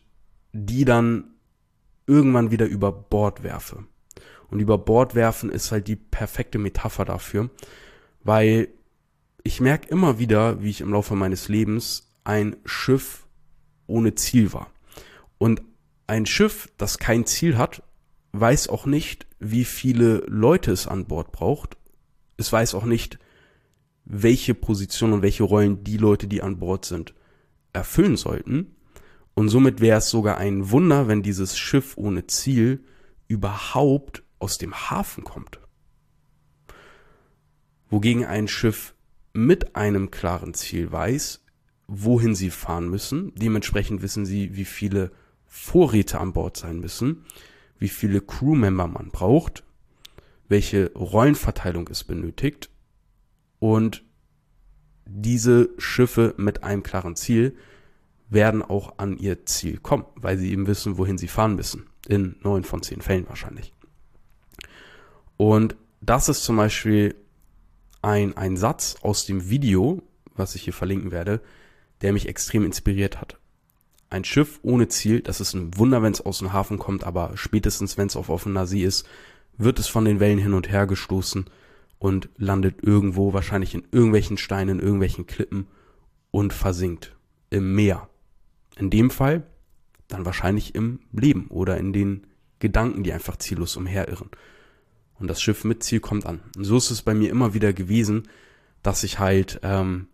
die 0.54 0.86
dann 0.86 1.26
irgendwann 2.08 2.52
wieder 2.52 2.66
über 2.66 2.92
Bord 2.92 3.44
werfe. 3.44 3.86
Und 4.50 4.60
über 4.60 4.78
Bord 4.78 5.16
werfen 5.16 5.50
ist 5.50 5.72
halt 5.72 5.88
die 5.88 5.96
perfekte 5.96 6.60
Metapher 6.60 7.06
dafür, 7.06 7.50
weil 8.24 8.70
ich 9.44 9.60
merke 9.60 9.90
immer 9.90 10.20
wieder, 10.20 10.62
wie 10.62 10.70
ich 10.70 10.82
im 10.82 10.92
Laufe 10.92 11.16
meines 11.16 11.50
Lebens 11.50 12.14
ein 12.24 12.56
Schiff 12.66 13.26
ohne 13.88 14.16
Ziel 14.16 14.54
war. 14.54 14.72
Und 15.38 15.62
ein 16.08 16.26
Schiff, 16.26 16.70
das 16.78 16.98
kein 16.98 17.26
Ziel 17.26 17.58
hat, 17.58 17.84
weiß 18.32 18.70
auch 18.70 18.86
nicht, 18.86 19.28
wie 19.40 19.66
viele 19.66 20.18
Leute 20.28 20.72
es 20.72 20.88
an 20.88 21.06
Bord 21.06 21.32
braucht. 21.32 21.78
Es 22.38 22.52
weiß 22.52 22.76
auch 22.76 22.86
nicht, 22.86 23.20
welche 24.06 24.54
Position 24.54 25.14
und 25.14 25.22
welche 25.22 25.44
Rollen 25.44 25.84
die 25.84 25.98
Leute, 25.98 26.28
die 26.28 26.42
an 26.42 26.60
Bord 26.60 26.86
sind, 26.86 27.14
erfüllen 27.74 28.18
sollten. 28.18 28.76
Und 29.36 29.50
somit 29.50 29.82
wäre 29.82 29.98
es 29.98 30.10
sogar 30.10 30.38
ein 30.38 30.70
Wunder, 30.70 31.08
wenn 31.08 31.24
dieses 31.24 31.58
Schiff 31.58 31.98
ohne 31.98 32.28
Ziel 32.28 32.84
überhaupt 33.28 34.24
aus 34.40 34.58
dem 34.58 34.74
Hafen 34.74 35.24
kommt. 35.24 35.60
Wogegen 37.90 38.26
ein 38.26 38.48
Schiff 38.48 38.94
mit 39.34 39.76
einem 39.76 40.12
klaren 40.12 40.54
Ziel 40.54 40.92
weiß, 40.92 41.44
wohin 41.88 42.36
sie 42.36 42.50
fahren 42.50 42.90
müssen. 42.90 43.34
Dementsprechend 43.36 44.02
wissen 44.02 44.26
sie, 44.26 44.56
wie 44.56 44.66
viele 44.66 45.12
Vorräte 45.46 46.20
an 46.20 46.34
Bord 46.34 46.58
sein 46.58 46.80
müssen, 46.80 47.26
wie 47.78 47.90
viele 47.90 48.22
Crewmember 48.22 48.88
man 48.88 49.10
braucht, 49.10 49.64
welche 50.48 50.92
Rollenverteilung 50.94 51.88
es 51.90 52.04
benötigt 52.04 52.70
und 53.60 54.04
diese 55.06 55.70
Schiffe 55.78 56.34
mit 56.38 56.64
einem 56.64 56.84
klaren 56.84 57.16
Ziel 57.16 57.56
werden 58.30 58.62
auch 58.62 58.98
an 58.98 59.18
ihr 59.18 59.46
Ziel 59.46 59.78
kommen, 59.78 60.06
weil 60.16 60.38
sie 60.38 60.52
eben 60.52 60.68
wissen, 60.68 60.98
wohin 60.98 61.18
sie 61.18 61.28
fahren 61.28 61.56
müssen. 61.56 61.88
In 62.08 62.36
neun 62.42 62.64
von 62.64 62.82
zehn 62.82 63.02
Fällen 63.02 63.28
wahrscheinlich. 63.30 63.74
Und 65.38 65.76
das 66.02 66.30
ist 66.30 66.44
zum 66.44 66.58
Beispiel 66.58 67.16
ein, 68.02 68.36
ein 68.36 68.58
Satz 68.58 68.98
aus 69.02 69.26
dem 69.26 69.50
Video, 69.50 70.02
was 70.36 70.56
ich 70.56 70.64
hier 70.64 70.74
verlinken 70.74 71.12
werde, 71.12 71.42
der 72.02 72.14
mich 72.14 72.28
extrem 72.28 72.66
inspiriert 72.66 73.22
hat. 73.22 73.38
Ein 74.10 74.26
Schiff 74.26 74.60
ohne 74.62 74.90
Ziel, 74.90 75.22
das 75.22 75.42
ist 75.42 75.54
ein 75.54 75.78
Wunder, 75.78 76.04
wenn 76.04 76.12
es 76.12 76.22
aus 76.22 76.40
dem 76.40 76.54
Hafen 76.54 76.78
kommt, 76.78 77.04
aber 77.04 77.32
spätestens, 77.36 77.98
wenn 77.98 78.08
es 78.08 78.16
auf 78.16 78.30
offener 78.30 78.68
See 78.68 78.84
ist, 78.84 79.08
wird 79.58 79.80
es 79.80 79.88
von 79.88 80.06
den 80.06 80.20
Wellen 80.20 80.40
hin 80.40 80.54
und 80.54 80.70
her 80.70 80.86
gestoßen 80.86 81.46
und 82.00 82.30
landet 82.38 82.84
irgendwo, 82.84 83.34
wahrscheinlich 83.34 83.74
in 83.74 83.88
irgendwelchen 83.92 84.38
Steinen, 84.38 84.80
in 84.80 84.86
irgendwelchen 84.86 85.26
Klippen 85.26 85.68
und 86.32 86.54
versinkt 86.54 87.16
im 87.50 87.74
Meer. 87.74 88.10
In 88.78 88.90
dem 88.90 89.10
Fall 89.10 89.44
dann 90.08 90.26
wahrscheinlich 90.26 90.76
im 90.76 91.00
Leben 91.12 91.48
oder 91.48 91.78
in 91.78 91.94
den 91.94 92.28
Gedanken, 92.60 93.04
die 93.04 93.14
einfach 93.14 93.38
ziellos 93.38 93.76
umherirren. 93.76 94.30
Und 95.20 95.28
das 95.28 95.42
Schiff 95.42 95.64
mit 95.64 95.84
Ziel 95.84 96.00
kommt 96.00 96.26
an. 96.26 96.42
Und 96.58 96.64
so 96.64 96.78
ist 96.78 96.92
es 96.92 97.02
bei 97.02 97.14
mir 97.14 97.30
immer 97.30 97.54
wieder 97.54 97.74
gewesen, 97.74 98.28
dass 98.82 99.04
ich 99.04 99.20
halt 99.20 99.60
ähm, 99.64 100.08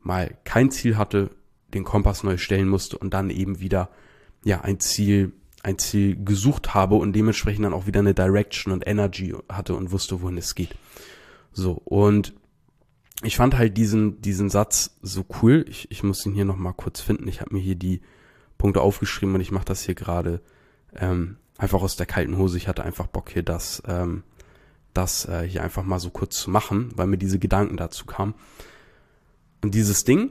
mal 0.00 0.36
kein 0.44 0.70
Ziel 0.70 0.96
hatte, 0.96 1.30
den 1.74 1.84
Kompass 1.84 2.22
neu 2.22 2.36
stellen 2.36 2.68
musste 2.68 2.98
und 2.98 3.12
dann 3.14 3.30
eben 3.30 3.60
wieder 3.60 3.90
ja 4.44 4.60
ein 4.60 4.80
Ziel 4.80 5.32
ein 5.62 5.78
Ziel 5.78 6.16
gesucht 6.24 6.74
habe 6.74 6.94
und 6.94 7.12
dementsprechend 7.12 7.64
dann 7.64 7.74
auch 7.74 7.88
wieder 7.88 7.98
eine 7.98 8.14
Direction 8.14 8.72
und 8.72 8.86
Energy 8.86 9.34
hatte 9.48 9.74
und 9.74 9.90
wusste, 9.90 10.22
wohin 10.22 10.38
es 10.38 10.54
geht. 10.54 10.76
So 11.52 11.72
und 11.84 12.34
ich 13.22 13.36
fand 13.36 13.56
halt 13.56 13.76
diesen, 13.76 14.20
diesen 14.20 14.50
Satz 14.50 14.98
so 15.02 15.24
cool. 15.42 15.64
Ich, 15.68 15.90
ich 15.90 16.02
muss 16.02 16.24
ihn 16.26 16.34
hier 16.34 16.44
nochmal 16.44 16.74
kurz 16.74 17.00
finden. 17.00 17.28
Ich 17.28 17.40
habe 17.40 17.54
mir 17.54 17.60
hier 17.60 17.76
die 17.76 18.02
Punkte 18.58 18.80
aufgeschrieben 18.80 19.34
und 19.34 19.40
ich 19.40 19.50
mache 19.50 19.64
das 19.64 19.82
hier 19.82 19.94
gerade 19.94 20.42
ähm, 20.94 21.36
einfach 21.56 21.82
aus 21.82 21.96
der 21.96 22.06
kalten 22.06 22.36
Hose. 22.36 22.58
Ich 22.58 22.68
hatte 22.68 22.84
einfach 22.84 23.06
Bock 23.06 23.30
hier 23.30 23.42
das, 23.42 23.82
ähm, 23.86 24.22
das 24.92 25.26
äh, 25.26 25.48
hier 25.48 25.62
einfach 25.62 25.82
mal 25.82 25.98
so 25.98 26.10
kurz 26.10 26.38
zu 26.38 26.50
machen, 26.50 26.92
weil 26.94 27.06
mir 27.06 27.18
diese 27.18 27.38
Gedanken 27.38 27.76
dazu 27.76 28.04
kamen. 28.06 28.34
Und 29.62 29.74
dieses 29.74 30.04
Ding, 30.04 30.30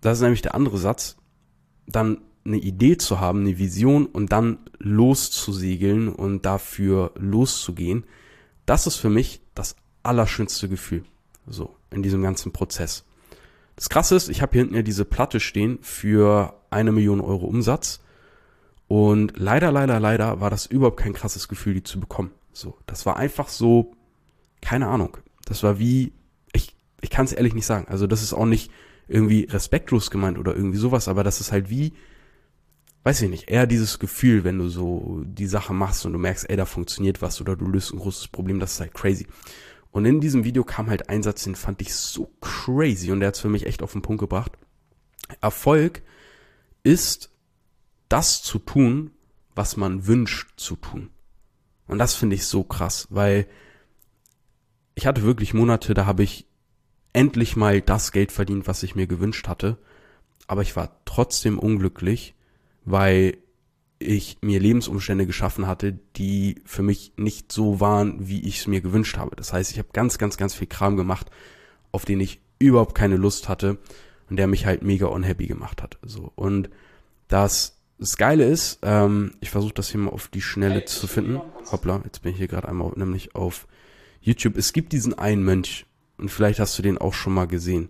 das 0.00 0.18
ist 0.18 0.22
nämlich 0.22 0.42
der 0.42 0.54
andere 0.54 0.78
Satz, 0.78 1.16
dann 1.86 2.18
eine 2.44 2.58
Idee 2.58 2.96
zu 2.96 3.20
haben, 3.20 3.40
eine 3.40 3.58
Vision 3.58 4.06
und 4.06 4.30
dann 4.30 4.58
loszusegeln 4.78 6.08
und 6.08 6.44
dafür 6.44 7.12
loszugehen, 7.16 8.04
das 8.66 8.86
ist 8.86 8.96
für 8.96 9.10
mich 9.10 9.40
das 9.54 9.76
allerschönste 10.02 10.68
Gefühl. 10.68 11.04
So, 11.46 11.76
in 11.90 12.02
diesem 12.02 12.22
ganzen 12.22 12.52
Prozess. 12.52 13.04
Das 13.76 13.88
krasse 13.88 14.16
ist, 14.16 14.28
ich 14.28 14.40
habe 14.40 14.52
hier 14.52 14.62
hinten 14.62 14.76
ja 14.76 14.82
diese 14.82 15.04
Platte 15.04 15.40
stehen 15.40 15.78
für 15.82 16.54
eine 16.70 16.92
Million 16.92 17.20
Euro 17.20 17.46
Umsatz. 17.46 18.00
Und 18.86 19.32
leider, 19.36 19.72
leider, 19.72 19.98
leider 19.98 20.40
war 20.40 20.50
das 20.50 20.66
überhaupt 20.66 20.98
kein 20.98 21.12
krasses 21.12 21.48
Gefühl, 21.48 21.74
die 21.74 21.82
zu 21.82 21.98
bekommen. 21.98 22.30
So, 22.52 22.78
das 22.86 23.06
war 23.06 23.16
einfach 23.16 23.48
so, 23.48 23.92
keine 24.60 24.86
Ahnung. 24.86 25.16
Das 25.44 25.62
war 25.62 25.78
wie, 25.78 26.12
ich, 26.52 26.76
ich 27.00 27.10
kann 27.10 27.24
es 27.24 27.32
ehrlich 27.32 27.54
nicht 27.54 27.66
sagen. 27.66 27.86
Also 27.88 28.06
das 28.06 28.22
ist 28.22 28.32
auch 28.32 28.46
nicht 28.46 28.70
irgendwie 29.08 29.44
respektlos 29.44 30.10
gemeint 30.10 30.38
oder 30.38 30.54
irgendwie 30.54 30.78
sowas, 30.78 31.08
aber 31.08 31.24
das 31.24 31.40
ist 31.40 31.52
halt 31.52 31.68
wie, 31.68 31.92
weiß 33.02 33.22
ich 33.22 33.30
nicht, 33.30 33.50
eher 33.50 33.66
dieses 33.66 33.98
Gefühl, 33.98 34.44
wenn 34.44 34.58
du 34.58 34.68
so 34.68 35.22
die 35.24 35.46
Sache 35.46 35.74
machst 35.74 36.06
und 36.06 36.12
du 36.12 36.18
merkst, 36.18 36.48
ey, 36.48 36.56
da 36.56 36.64
funktioniert 36.64 37.20
was 37.20 37.40
oder 37.40 37.56
du 37.56 37.66
löst 37.66 37.92
ein 37.92 37.98
großes 37.98 38.28
Problem, 38.28 38.60
das 38.60 38.74
ist 38.74 38.80
halt 38.80 38.94
crazy. 38.94 39.26
Und 39.94 40.06
in 40.06 40.20
diesem 40.20 40.42
Video 40.42 40.64
kam 40.64 40.90
halt 40.90 41.08
ein 41.08 41.22
Satz, 41.22 41.44
den 41.44 41.54
fand 41.54 41.80
ich 41.80 41.94
so 41.94 42.28
crazy 42.40 43.12
und 43.12 43.20
der 43.20 43.28
hat 43.28 43.36
es 43.36 43.40
für 43.40 43.48
mich 43.48 43.64
echt 43.64 43.80
auf 43.80 43.92
den 43.92 44.02
Punkt 44.02 44.18
gebracht. 44.18 44.50
Erfolg 45.40 46.02
ist 46.82 47.30
das 48.08 48.42
zu 48.42 48.58
tun, 48.58 49.12
was 49.54 49.76
man 49.76 50.08
wünscht 50.08 50.48
zu 50.56 50.74
tun. 50.74 51.10
Und 51.86 51.98
das 51.98 52.16
finde 52.16 52.34
ich 52.34 52.44
so 52.44 52.64
krass, 52.64 53.06
weil 53.10 53.46
ich 54.96 55.06
hatte 55.06 55.22
wirklich 55.22 55.54
Monate, 55.54 55.94
da 55.94 56.06
habe 56.06 56.24
ich 56.24 56.48
endlich 57.12 57.54
mal 57.54 57.80
das 57.80 58.10
Geld 58.10 58.32
verdient, 58.32 58.66
was 58.66 58.82
ich 58.82 58.96
mir 58.96 59.06
gewünscht 59.06 59.46
hatte. 59.46 59.78
Aber 60.48 60.62
ich 60.62 60.74
war 60.74 61.04
trotzdem 61.04 61.56
unglücklich, 61.56 62.34
weil 62.84 63.36
ich 63.98 64.38
mir 64.42 64.60
Lebensumstände 64.60 65.26
geschaffen 65.26 65.66
hatte, 65.66 65.98
die 66.16 66.62
für 66.64 66.82
mich 66.82 67.12
nicht 67.16 67.52
so 67.52 67.80
waren, 67.80 68.28
wie 68.28 68.46
ich 68.46 68.58
es 68.58 68.66
mir 68.66 68.80
gewünscht 68.80 69.16
habe. 69.16 69.36
Das 69.36 69.52
heißt, 69.52 69.70
ich 69.70 69.78
habe 69.78 69.88
ganz, 69.92 70.18
ganz, 70.18 70.36
ganz 70.36 70.54
viel 70.54 70.66
Kram 70.66 70.96
gemacht, 70.96 71.30
auf 71.92 72.04
den 72.04 72.20
ich 72.20 72.40
überhaupt 72.58 72.94
keine 72.94 73.16
Lust 73.16 73.48
hatte 73.48 73.78
und 74.28 74.36
der 74.36 74.46
mich 74.46 74.66
halt 74.66 74.82
mega 74.82 75.06
unhappy 75.06 75.46
gemacht 75.46 75.82
hat. 75.82 75.98
So 76.02 76.32
und 76.34 76.70
das 77.28 77.74
das 77.98 78.16
Geile 78.16 78.44
ist, 78.44 78.80
ähm, 78.82 79.34
ich 79.40 79.50
versuche 79.50 79.74
das 79.74 79.88
hier 79.88 80.00
mal 80.00 80.10
auf 80.10 80.28
die 80.28 80.42
Schnelle 80.42 80.76
hey, 80.76 80.84
zu 80.84 81.06
finden. 81.06 81.40
Hoppla, 81.70 82.02
jetzt 82.04 82.22
bin 82.22 82.32
ich 82.32 82.38
hier 82.38 82.48
gerade 82.48 82.68
einmal 82.68 82.92
nämlich 82.96 83.34
auf 83.34 83.66
YouTube. 84.20 84.56
Es 84.56 84.72
gibt 84.72 84.92
diesen 84.92 85.16
einen 85.16 85.44
Mönch 85.44 85.86
und 86.18 86.30
vielleicht 86.30 86.58
hast 86.58 86.76
du 86.78 86.82
den 86.82 86.98
auch 86.98 87.14
schon 87.14 87.34
mal 87.34 87.46
gesehen. 87.46 87.88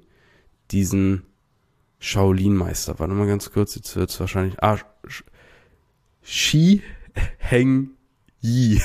Diesen 0.71 1.23
Shaolin-Meister. 2.01 2.99
Warte 2.99 3.15
mal 3.15 3.27
ganz 3.27 3.51
kurz, 3.51 3.75
jetzt 3.77 3.97
wird's 3.97 4.21
wahrscheinlich. 4.21 4.63
Ah, 4.63 4.79
Shi 6.25 6.83
Heng 7.39 7.91
Yi. 8.41 8.81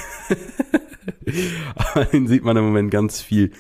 den 2.13 2.27
sieht 2.27 2.43
man 2.43 2.58
im 2.58 2.65
Moment 2.65 2.91
ganz 2.91 3.22
viel 3.22 3.51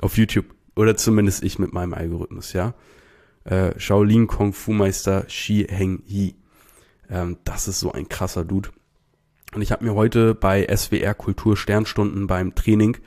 auf 0.00 0.18
YouTube. 0.18 0.46
Oder 0.76 0.96
zumindest 0.96 1.42
ich 1.42 1.58
mit 1.58 1.72
meinem 1.72 1.94
Algorithmus, 1.94 2.52
ja. 2.52 2.74
Äh, 3.44 3.78
Shaolin 3.78 4.26
Kung 4.26 4.52
Fu 4.52 4.72
Meister 4.72 5.24
Shi 5.28 5.66
Heng 5.68 6.02
Yi. 6.06 6.34
Ähm, 7.08 7.38
das 7.44 7.68
ist 7.68 7.80
so 7.80 7.92
ein 7.92 8.08
krasser 8.08 8.44
Dude. 8.44 8.70
Und 9.54 9.62
ich 9.62 9.72
habe 9.72 9.84
mir 9.84 9.94
heute 9.94 10.34
bei 10.34 10.66
SWR 10.74 11.14
Kultur 11.14 11.56
Sternstunden 11.56 12.26
beim 12.26 12.54
Training 12.54 12.98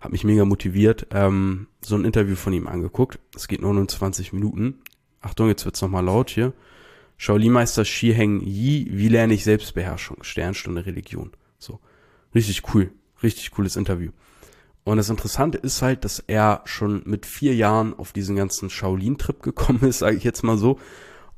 hat 0.00 0.12
mich 0.12 0.24
mega 0.24 0.44
motiviert, 0.44 1.06
ähm, 1.12 1.66
so 1.82 1.94
ein 1.94 2.04
Interview 2.04 2.34
von 2.34 2.52
ihm 2.52 2.66
angeguckt. 2.66 3.18
Es 3.36 3.48
geht 3.48 3.60
29 3.60 4.32
Minuten. 4.32 4.80
Achtung, 5.20 5.48
jetzt 5.48 5.64
wird's 5.64 5.82
nochmal 5.82 6.04
laut 6.04 6.30
hier. 6.30 6.52
Shaolin-Meister 7.20 7.84
Shi 7.84 8.14
Heng 8.14 8.40
Yi, 8.40 8.86
wie 8.90 9.08
lerne 9.08 9.34
ich 9.34 9.44
Selbstbeherrschung? 9.44 10.22
Sternstunde 10.22 10.86
Religion. 10.86 11.32
So. 11.58 11.78
Richtig 12.34 12.62
cool. 12.72 12.92
Richtig 13.22 13.50
cooles 13.50 13.76
Interview. 13.76 14.12
Und 14.84 14.96
das 14.96 15.10
Interessante 15.10 15.58
ist 15.58 15.82
halt, 15.82 16.06
dass 16.06 16.20
er 16.20 16.62
schon 16.64 17.02
mit 17.04 17.26
vier 17.26 17.54
Jahren 17.54 17.92
auf 17.92 18.14
diesen 18.14 18.36
ganzen 18.36 18.70
Shaolin-Trip 18.70 19.42
gekommen 19.42 19.82
ist, 19.82 19.98
sage 19.98 20.16
ich 20.16 20.24
jetzt 20.24 20.42
mal 20.42 20.56
so. 20.56 20.80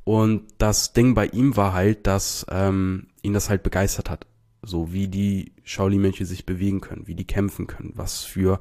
Und 0.04 0.44
das 0.58 0.92
Ding 0.92 1.14
bei 1.14 1.26
ihm 1.26 1.56
war 1.56 1.72
halt, 1.72 2.06
dass 2.06 2.46
ähm, 2.48 3.08
ihn 3.22 3.32
das 3.32 3.50
halt 3.50 3.64
begeistert 3.64 4.08
hat. 4.08 4.28
So 4.62 4.92
wie 4.92 5.08
die 5.08 5.50
Shaolin-Mönche 5.64 6.26
sich 6.26 6.46
bewegen 6.46 6.80
können, 6.80 7.08
wie 7.08 7.16
die 7.16 7.26
kämpfen 7.26 7.66
können, 7.66 7.90
was 7.96 8.22
für 8.22 8.60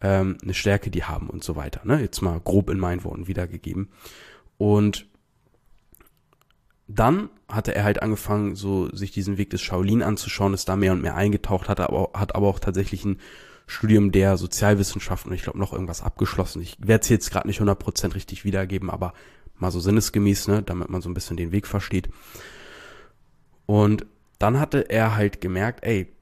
ähm, 0.00 0.38
eine 0.40 0.54
Stärke 0.54 0.92
die 0.92 1.02
haben 1.02 1.30
und 1.30 1.42
so 1.42 1.56
weiter. 1.56 1.80
Ne? 1.82 2.00
Jetzt 2.00 2.22
mal 2.22 2.38
grob 2.38 2.70
in 2.70 2.78
meinen 2.78 3.02
Worten 3.02 3.26
wiedergegeben. 3.26 3.88
Und 4.56 5.08
dann 6.86 7.30
hatte 7.48 7.74
er 7.74 7.84
halt 7.84 8.02
angefangen, 8.02 8.56
so 8.56 8.94
sich 8.94 9.10
diesen 9.10 9.38
Weg 9.38 9.50
des 9.50 9.62
Shaolin 9.62 10.02
anzuschauen, 10.02 10.54
ist 10.54 10.68
da 10.68 10.76
mehr 10.76 10.92
und 10.92 11.02
mehr 11.02 11.16
eingetaucht, 11.16 11.68
hat 11.68 11.80
aber, 11.80 12.10
hat 12.14 12.34
aber 12.34 12.48
auch 12.48 12.58
tatsächlich 12.58 13.04
ein 13.04 13.18
Studium 13.66 14.12
der 14.12 14.36
Sozialwissenschaften 14.36 15.30
und 15.30 15.36
ich 15.36 15.42
glaube 15.42 15.58
noch 15.58 15.72
irgendwas 15.72 16.02
abgeschlossen. 16.02 16.60
Ich 16.60 16.76
werde 16.78 17.02
es 17.02 17.08
jetzt 17.08 17.30
gerade 17.30 17.48
nicht 17.48 17.60
100% 17.60 18.14
richtig 18.14 18.44
wiedergeben, 18.44 18.90
aber 18.90 19.14
mal 19.56 19.70
so 19.70 19.80
sinnesgemäß, 19.80 20.48
ne, 20.48 20.62
damit 20.62 20.90
man 20.90 21.00
so 21.00 21.08
ein 21.08 21.14
bisschen 21.14 21.36
den 21.36 21.52
Weg 21.52 21.66
versteht. 21.66 22.10
Und 23.66 24.04
dann 24.38 24.60
hatte 24.60 24.90
er 24.90 25.16
halt 25.16 25.40
gemerkt, 25.40 25.84
ey, 25.84 26.12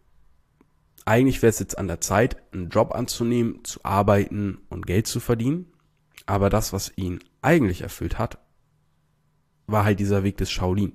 eigentlich 1.05 1.43
wäre 1.43 1.51
es 1.51 1.59
jetzt 1.59 1.79
an 1.79 1.89
der 1.89 2.01
Zeit, 2.01 2.37
einen 2.53 2.69
Job 2.69 2.95
anzunehmen, 2.95 3.65
zu 3.65 3.81
arbeiten 3.83 4.59
und 4.69 4.87
Geld 4.87 5.09
zu 5.09 5.19
verdienen. 5.19 5.67
Aber 6.27 6.51
das, 6.51 6.73
was 6.73 6.93
ihn 6.95 7.19
eigentlich 7.41 7.81
erfüllt 7.81 8.19
hat, 8.19 8.39
war 9.67 9.85
halt 9.85 10.01
dieser 10.01 10.25
Weg 10.25 10.37
des 10.37 10.51
Shaolin. 10.51 10.93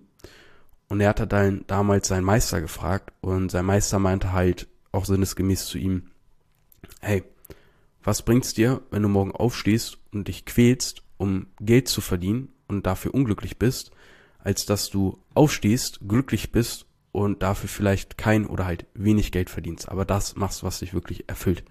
Und 0.90 1.02
er 1.02 1.10
hatte 1.10 1.28
dann 1.28 1.66
damals 1.68 2.08
seinen 2.08 2.24
Meister 2.24 2.62
gefragt 2.62 3.14
und 3.22 3.52
sein 3.52 3.66
Meister 3.66 4.00
meinte 4.00 4.32
halt 4.32 4.68
auch 4.92 5.06
sinnesgemäß 5.06 5.66
zu 5.66 5.78
ihm, 5.78 6.12
hey, 7.02 7.24
was 8.04 8.22
bringt's 8.22 8.54
dir, 8.54 8.82
wenn 8.90 9.04
du 9.04 9.10
morgen 9.10 9.34
aufstehst 9.34 9.98
und 10.14 10.30
dich 10.30 10.46
quälst, 10.46 11.04
um 11.18 11.48
Geld 11.60 11.90
zu 11.90 12.00
verdienen 12.00 12.50
und 12.68 12.86
dafür 12.86 13.14
unglücklich 13.14 13.58
bist, 13.58 13.92
als 14.40 14.66
dass 14.66 14.90
du 14.90 15.20
aufstehst, 15.34 16.00
glücklich 16.08 16.52
bist 16.54 16.86
und 17.12 17.44
dafür 17.44 17.68
vielleicht 17.68 18.18
kein 18.18 18.46
oder 18.46 18.66
halt 18.66 18.86
wenig 18.94 19.32
Geld 19.32 19.50
verdienst, 19.50 19.90
aber 19.90 20.06
das 20.06 20.36
machst, 20.36 20.64
was 20.64 20.80
dich 20.80 20.94
wirklich 20.94 21.28
erfüllt. 21.28 21.66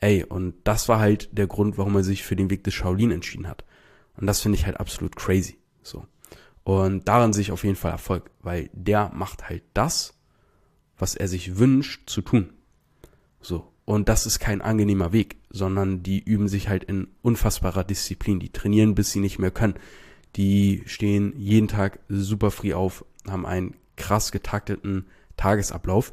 Ey, 0.00 0.24
und 0.24 0.54
das 0.64 0.88
war 0.88 0.98
halt 0.98 1.28
der 1.38 1.46
Grund, 1.46 1.78
warum 1.78 1.94
er 1.94 2.02
sich 2.02 2.24
für 2.24 2.34
den 2.34 2.50
Weg 2.50 2.64
des 2.64 2.74
Shaolin 2.74 3.12
entschieden 3.12 3.46
hat. 3.46 3.64
Und 4.16 4.26
das 4.26 4.40
finde 4.40 4.58
ich 4.58 4.66
halt 4.66 4.80
absolut 4.80 5.14
crazy. 5.14 5.58
So. 5.82 6.06
Und 6.64 7.08
daran 7.08 7.32
sehe 7.32 7.42
ich 7.42 7.52
auf 7.52 7.64
jeden 7.64 7.76
Fall 7.76 7.90
Erfolg, 7.90 8.30
weil 8.40 8.70
der 8.72 9.10
macht 9.14 9.48
halt 9.48 9.62
das, 9.74 10.14
was 10.96 11.14
er 11.14 11.28
sich 11.28 11.58
wünscht 11.58 12.08
zu 12.08 12.22
tun. 12.22 12.52
So. 13.40 13.68
Und 13.84 14.08
das 14.08 14.26
ist 14.26 14.38
kein 14.38 14.62
angenehmer 14.62 15.12
Weg, 15.12 15.36
sondern 15.50 16.02
die 16.04 16.20
üben 16.20 16.48
sich 16.48 16.68
halt 16.68 16.84
in 16.84 17.08
unfassbarer 17.22 17.82
Disziplin. 17.82 18.38
Die 18.38 18.52
trainieren, 18.52 18.94
bis 18.94 19.10
sie 19.10 19.18
nicht 19.18 19.40
mehr 19.40 19.50
können. 19.50 19.74
Die 20.36 20.82
stehen 20.86 21.34
jeden 21.36 21.68
Tag 21.68 21.98
super 22.08 22.52
früh 22.52 22.72
auf, 22.74 23.04
haben 23.28 23.44
einen 23.44 23.74
krass 23.96 24.30
getakteten 24.30 25.06
Tagesablauf. 25.36 26.12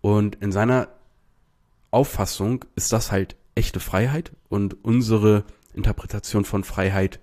Und 0.00 0.36
in 0.36 0.52
seiner 0.52 0.88
Auffassung 1.90 2.64
ist 2.76 2.92
das 2.92 3.10
halt 3.10 3.36
echte 3.54 3.80
Freiheit 3.80 4.32
und 4.48 4.84
unsere 4.84 5.44
Interpretation 5.74 6.44
von 6.44 6.64
Freiheit 6.64 7.20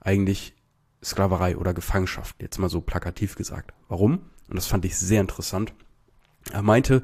eigentlich 0.00 0.54
Sklaverei 1.02 1.56
oder 1.56 1.74
Gefangenschaft, 1.74 2.36
jetzt 2.40 2.58
mal 2.58 2.68
so 2.68 2.80
plakativ 2.80 3.34
gesagt. 3.34 3.72
Warum? 3.88 4.20
Und 4.48 4.56
das 4.56 4.66
fand 4.66 4.84
ich 4.84 4.96
sehr 4.96 5.20
interessant. 5.20 5.72
Er 6.52 6.62
meinte, 6.62 7.02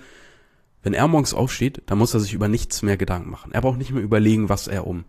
wenn 0.83 0.95
er 0.95 1.09
morgens 1.09 1.35
aufsteht, 1.35 1.83
dann 1.87 1.99
muss 1.99 2.15
er 2.15 2.21
sich 2.21 2.35
über 2.35 2.49
nichts 2.49 2.83
mehr 2.83 2.97
Gedanken 2.97 3.31
machen. 3.31 3.53
Er 3.53 3.61
braucht 3.61 3.79
nicht 3.79 3.91
mehr 3.91 4.03
überlegen, 4.03 4.49
was 4.49 4.69
er 4.69 4.87
um 4.87 5.05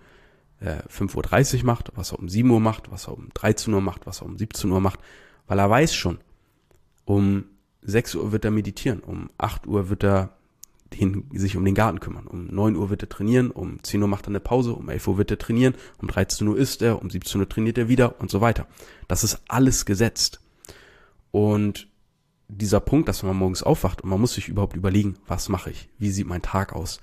äh, 0.60 0.82
5.30 0.90 1.60
Uhr 1.60 1.66
macht, 1.66 1.92
was 1.96 2.14
er 2.14 2.20
um 2.20 2.30
7 2.30 2.50
Uhr 2.50 2.60
macht, 2.60 2.92
was 2.92 3.08
er 3.08 3.14
um 3.14 3.30
13 3.34 3.74
Uhr 3.74 3.82
macht, 3.82 4.06
was 4.06 4.22
er 4.22 4.26
um 4.26 4.38
17 4.38 4.72
Uhr 4.72 4.82
macht, 4.82 5.00
weil 5.48 5.60
er 5.60 5.70
weiß 5.70 5.94
schon, 5.94 6.20
um 7.06 7.46
6 7.82 8.16
Uhr 8.16 8.32
wird 8.32 8.46
er 8.46 8.52
meditieren, 8.52 9.00
um 9.02 9.30
8 9.38 9.68
Uhr 9.68 9.90
wird 9.90 10.04
er 10.04 10.38
den, 10.94 11.30
sich 11.34 11.58
um 11.58 11.66
den 11.66 11.76
Garten 11.76 12.00
kümmern. 12.00 12.28
Um 12.28 12.48
9 12.48 12.76
Uhr 12.76 12.90
wird 12.90 13.04
er 13.04 13.10
trainieren, 13.10 13.52
um 13.52 13.84
10 13.84 14.02
Uhr 14.02 14.08
macht 14.08 14.26
er 14.26 14.30
eine 14.30 14.40
Pause, 14.40 14.74
um 14.74 14.90
11 14.90 15.08
Uhr 15.08 15.18
wird 15.18 15.32
er 15.32 15.38
trainieren, 15.38 15.76
um 16.02 16.08
13 16.08 16.48
Uhr 16.48 16.58
isst 16.58 16.82
er, 16.82 17.02
um 17.02 17.10
17 17.10 17.42
Uhr 17.42 17.50
trainiert 17.50 17.78
er 17.78 17.90
wieder 17.90 18.20
und 18.20 18.32
so 18.32 18.42
weiter. 18.42 18.68
Das 19.08 19.24
ist 19.24 19.42
alles 19.48 19.86
gesetzt. 19.86 20.42
Und 21.32 21.88
dieser 22.48 22.80
Punkt, 22.80 23.10
dass 23.10 23.24
man 23.24 23.36
morgens 23.36 23.64
aufwacht 23.64 24.02
und 24.02 24.10
man 24.10 24.22
muss 24.22 24.34
sich 24.34 24.48
überhaupt 24.48 24.76
überlegen, 24.76 25.18
was 25.28 25.50
mache 25.50 25.70
ich? 25.70 25.90
Wie 25.98 26.12
sieht 26.12 26.28
mein 26.28 26.42
Tag 26.42 26.74
aus? 26.74 27.00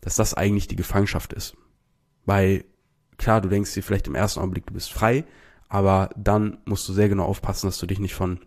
Dass 0.00 0.16
das 0.16 0.34
eigentlich 0.34 0.68
die 0.68 0.76
Gefangenschaft 0.76 1.32
ist. 1.32 1.56
Weil, 2.24 2.64
klar, 3.18 3.40
du 3.40 3.48
denkst 3.48 3.74
dir 3.74 3.82
vielleicht 3.82 4.06
im 4.06 4.14
ersten 4.14 4.40
Augenblick, 4.40 4.66
du 4.66 4.74
bist 4.74 4.92
frei, 4.92 5.24
aber 5.68 6.10
dann 6.16 6.58
musst 6.64 6.88
du 6.88 6.92
sehr 6.92 7.08
genau 7.08 7.24
aufpassen, 7.24 7.66
dass 7.66 7.78
du 7.78 7.86
dich 7.86 7.98
nicht 7.98 8.14
von 8.14 8.40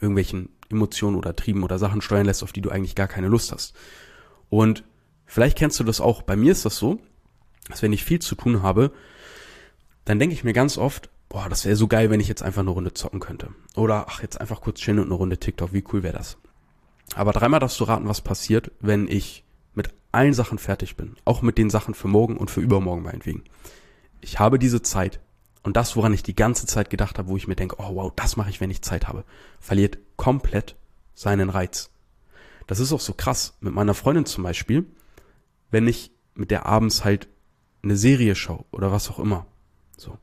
irgendwelchen 0.00 0.50
Emotionen 0.70 1.16
oder 1.16 1.34
Trieben 1.34 1.62
oder 1.62 1.78
Sachen 1.78 2.00
steuern 2.00 2.26
lässt, 2.26 2.42
auf 2.42 2.52
die 2.52 2.60
du 2.60 2.70
eigentlich 2.70 2.94
gar 2.94 3.08
keine 3.08 3.28
Lust 3.28 3.52
hast. 3.52 3.74
Und 4.50 4.84
vielleicht 5.26 5.58
kennst 5.58 5.80
du 5.80 5.84
das 5.84 6.00
auch. 6.00 6.22
Bei 6.22 6.36
mir 6.36 6.52
ist 6.52 6.64
das 6.64 6.76
so, 6.76 7.00
dass 7.68 7.82
wenn 7.82 7.92
ich 7.92 8.04
viel 8.04 8.20
zu 8.20 8.34
tun 8.34 8.62
habe, 8.62 8.92
dann 10.04 10.18
denke 10.18 10.34
ich 10.34 10.44
mir 10.44 10.52
ganz 10.52 10.78
oft, 10.78 11.10
boah, 11.28 11.48
das 11.48 11.64
wäre 11.64 11.76
so 11.76 11.86
geil, 11.86 12.10
wenn 12.10 12.20
ich 12.20 12.28
jetzt 12.28 12.42
einfach 12.42 12.62
eine 12.62 12.70
Runde 12.70 12.94
zocken 12.94 13.20
könnte. 13.20 13.50
Oder 13.76 14.06
ach, 14.08 14.22
jetzt 14.22 14.40
einfach 14.40 14.60
kurz 14.60 14.80
chillen 14.80 14.98
und 14.98 15.06
eine 15.06 15.14
Runde 15.14 15.38
TikTok, 15.38 15.72
wie 15.72 15.84
cool 15.92 16.02
wäre 16.02 16.16
das? 16.16 16.38
Aber 17.14 17.32
dreimal 17.32 17.60
darfst 17.60 17.80
du 17.80 17.84
raten, 17.84 18.08
was 18.08 18.20
passiert, 18.20 18.70
wenn 18.80 19.08
ich 19.08 19.44
mit 19.74 19.90
allen 20.12 20.34
Sachen 20.34 20.58
fertig 20.58 20.96
bin. 20.96 21.16
Auch 21.24 21.42
mit 21.42 21.58
den 21.58 21.70
Sachen 21.70 21.94
für 21.94 22.08
morgen 22.08 22.36
und 22.36 22.50
für 22.50 22.60
übermorgen 22.60 23.02
meinetwegen. 23.02 23.44
Ich 24.20 24.38
habe 24.38 24.58
diese 24.58 24.82
Zeit 24.82 25.20
und 25.68 25.76
das, 25.76 25.96
woran 25.96 26.14
ich 26.14 26.22
die 26.22 26.34
ganze 26.34 26.64
Zeit 26.64 26.88
gedacht 26.88 27.18
habe, 27.18 27.28
wo 27.28 27.36
ich 27.36 27.46
mir 27.46 27.54
denke, 27.54 27.76
oh 27.78 27.94
wow, 27.94 28.10
das 28.16 28.38
mache 28.38 28.48
ich, 28.48 28.58
wenn 28.58 28.70
ich 28.70 28.80
Zeit 28.80 29.06
habe, 29.06 29.22
verliert 29.60 29.98
komplett 30.16 30.76
seinen 31.12 31.50
Reiz. 31.50 31.90
Das 32.66 32.80
ist 32.80 32.90
auch 32.90 33.02
so 33.02 33.12
krass. 33.12 33.58
Mit 33.60 33.74
meiner 33.74 33.92
Freundin 33.92 34.24
zum 34.24 34.44
Beispiel, 34.44 34.86
wenn 35.70 35.86
ich 35.86 36.10
mit 36.34 36.50
der 36.50 36.64
abends 36.64 37.04
halt 37.04 37.28
eine 37.82 37.98
Serie 37.98 38.34
schaue 38.34 38.64
oder 38.70 38.92
was 38.92 39.10
auch 39.10 39.18
immer. 39.18 39.44
So. 39.98 40.16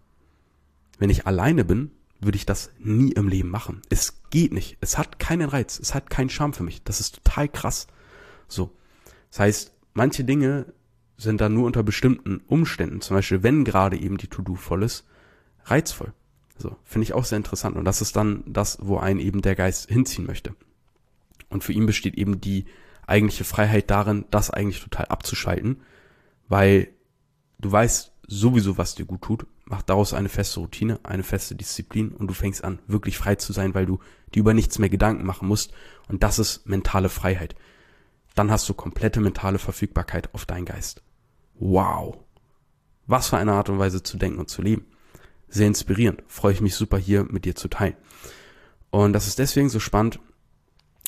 Wenn 0.98 1.12
ich 1.12 1.28
alleine 1.28 1.64
bin, 1.64 1.92
würde 2.20 2.38
ich 2.38 2.48
das 2.48 2.72
nie 2.80 3.12
im 3.12 3.28
Leben 3.28 3.50
machen. 3.50 3.84
Es 3.90 4.24
geht 4.32 4.52
nicht. 4.52 4.80
Es 4.82 4.98
hat 4.98 5.20
keinen 5.20 5.48
Reiz. 5.48 5.78
Es 5.78 5.94
hat 5.94 6.10
keinen 6.10 6.32
Charme 6.32 6.54
für 6.54 6.64
mich. 6.64 6.84
Das 6.84 7.00
ist 7.00 7.24
total 7.24 7.50
krass. 7.50 7.86
So. 8.48 8.72
Das 9.30 9.42
heißt, 9.42 9.74
manche 9.94 10.24
Dinge 10.24 10.74
sind 11.18 11.40
dann 11.40 11.54
nur 11.54 11.68
unter 11.68 11.84
bestimmten 11.84 12.42
Umständen, 12.48 13.02
zum 13.02 13.16
Beispiel 13.16 13.44
wenn 13.44 13.64
gerade 13.64 13.96
eben 13.96 14.18
die 14.18 14.28
To-Do 14.28 14.56
voll 14.56 14.82
ist, 14.82 15.06
reizvoll. 15.66 16.14
So, 16.58 16.76
finde 16.84 17.04
ich 17.04 17.14
auch 17.14 17.26
sehr 17.26 17.38
interessant. 17.38 17.76
Und 17.76 17.86
das 17.86 18.02
ist 18.02 18.16
dann 18.16 18.44
das, 18.48 18.78
wo 18.82 18.98
einen 18.98 19.20
eben 19.20 19.42
der 19.42 19.56
Geist 19.56 19.90
hinziehen 19.90 20.26
möchte. 20.26 20.56
Und 21.50 21.64
für 21.64 21.74
ihn 21.74 21.86
besteht 21.86 22.16
eben 22.16 22.40
die 22.40 22.66
eigentliche 23.08 23.44
Freiheit 23.44 23.92
darin, 23.92 24.26
das 24.32 24.50
eigentlich 24.50 24.82
total 24.82 25.06
abzuschalten, 25.06 25.82
weil 26.48 26.90
du 27.60 27.72
weißt 27.72 28.14
sowieso, 28.28 28.78
was 28.78 28.96
dir 28.96 29.06
gut 29.06 29.22
tut, 29.22 29.46
mach 29.66 29.84
daraus 29.84 30.14
eine 30.14 30.30
feste 30.30 30.60
Routine, 30.60 31.00
eine 31.04 31.24
feste 31.24 31.56
Disziplin 31.56 32.10
und 32.10 32.28
du 32.28 32.34
fängst 32.34 32.64
an, 32.64 32.80
wirklich 32.88 33.18
frei 33.18 33.36
zu 33.36 33.54
sein, 33.54 33.76
weil 33.76 33.86
du 33.86 34.00
dir 34.34 34.40
über 34.40 34.54
nichts 34.54 34.80
mehr 34.80 34.90
Gedanken 34.90 35.26
machen 35.26 35.48
musst. 35.48 35.74
Und 36.08 36.24
das 36.24 36.40
ist 36.40 36.68
mentale 36.68 37.10
Freiheit. 37.10 37.56
Dann 38.34 38.50
hast 38.50 38.68
du 38.68 38.74
komplette 38.74 39.20
mentale 39.22 39.60
Verfügbarkeit 39.60 40.34
auf 40.34 40.46
deinen 40.46 40.66
Geist. 40.66 41.04
Wow. 41.56 42.18
Was 43.08 43.30
für 43.30 43.38
eine 43.38 43.54
Art 43.54 43.70
und 43.70 43.80
Weise 43.80 44.02
zu 44.02 44.18
denken 44.18 44.40
und 44.40 44.50
zu 44.50 44.62
leben 44.62 44.88
sehr 45.56 45.68
inspirierend. 45.68 46.24
Freue 46.28 46.54
ich 46.54 46.62
mich 46.62 46.76
super 46.76 46.98
hier 46.98 47.24
mit 47.24 47.46
dir 47.46 47.56
zu 47.56 47.68
teilen. 47.68 47.96
Und 48.92 49.14
das 49.14 49.28
ist 49.28 49.40
deswegen 49.40 49.70
so 49.70 49.80
spannend, 49.80 50.20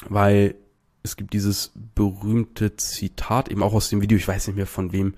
weil 0.10 0.56
es 1.04 1.16
gibt 1.16 1.34
dieses 1.34 1.72
berühmte 1.96 2.76
Zitat, 2.76 3.50
eben 3.50 3.64
auch 3.64 3.74
aus 3.74 3.90
dem 3.90 4.02
Video, 4.02 4.18
ich 4.18 4.28
weiß 4.28 4.48
nicht 4.48 4.56
mehr 4.56 4.68
von 4.68 4.92
wem 4.92 5.14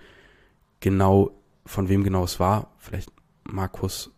genau, 0.79 1.31
von 1.65 1.89
wem 1.89 2.03
genau 2.03 2.23
es 2.23 2.39
war, 2.39 2.75
vielleicht 2.77 3.11
Markus 3.43 4.11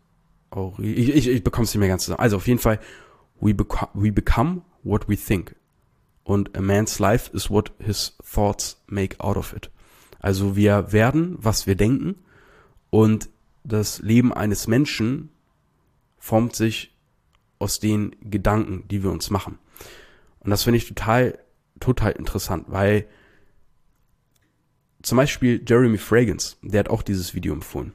Aurel, 0.50 0.86
ich, 0.86 1.10
ich, 1.10 1.28
ich 1.28 1.44
bekomme 1.44 1.64
es 1.64 1.74
nicht 1.74 1.80
mehr 1.80 1.88
ganz 1.88 2.04
zusammen. 2.04 2.20
Also 2.20 2.38
auf 2.38 2.48
jeden 2.48 2.60
Fall, 2.60 2.80
we, 3.40 3.54
beco 3.54 3.88
we 3.94 4.12
become 4.12 4.64
what 4.84 5.08
we 5.08 5.16
think. 5.16 5.56
Und 6.24 6.56
a 6.58 6.62
man's 6.62 7.00
life 7.00 7.32
is 7.34 7.50
what 7.50 7.72
his 7.80 8.18
thoughts 8.24 8.82
make 8.88 9.20
out 9.20 9.38
of 9.38 9.54
it. 9.54 9.72
Also 10.20 10.56
wir 10.56 10.92
werden, 10.92 11.38
was 11.40 11.68
wir 11.68 11.76
denken 11.76 12.16
und 12.90 13.30
das 13.64 14.00
Leben 14.00 14.34
eines 14.34 14.68
Menschen 14.68 15.30
formt 16.18 16.56
sich 16.56 16.98
aus 17.60 17.80
den 17.80 18.16
Gedanken, 18.22 18.88
die 18.90 19.04
wir 19.04 19.12
uns 19.12 19.30
machen. 19.30 19.60
Und 20.40 20.50
das 20.50 20.64
finde 20.64 20.78
ich 20.78 20.88
total, 20.88 21.38
total 21.80 22.14
interessant, 22.14 22.66
weil 22.68 23.08
zum 25.04 25.18
Beispiel 25.18 25.64
Jeremy 25.68 25.98
Fragrance, 25.98 26.58
der 26.62 26.80
hat 26.82 26.90
auch 26.90 27.02
dieses 27.02 27.34
Video 27.34 27.54
empfohlen. 27.54 27.94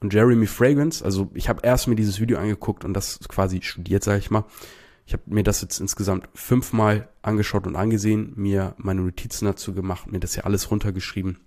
Und 0.00 0.12
Jeremy 0.12 0.46
Fragrance, 0.46 1.04
also 1.04 1.30
ich 1.34 1.48
habe 1.48 1.60
erst 1.62 1.88
mir 1.88 1.96
dieses 1.96 2.20
Video 2.20 2.38
angeguckt 2.38 2.84
und 2.84 2.94
das 2.94 3.20
quasi 3.28 3.62
studiert, 3.62 4.04
sage 4.04 4.18
ich 4.18 4.30
mal. 4.30 4.44
Ich 5.06 5.12
habe 5.12 5.22
mir 5.26 5.42
das 5.42 5.60
jetzt 5.60 5.80
insgesamt 5.80 6.28
fünfmal 6.34 7.08
angeschaut 7.22 7.66
und 7.66 7.76
angesehen, 7.76 8.32
mir 8.36 8.74
meine 8.78 9.02
Notizen 9.02 9.46
dazu 9.46 9.74
gemacht, 9.74 10.10
mir 10.10 10.20
das 10.20 10.34
ja 10.36 10.44
alles 10.44 10.70
runtergeschrieben, 10.70 11.38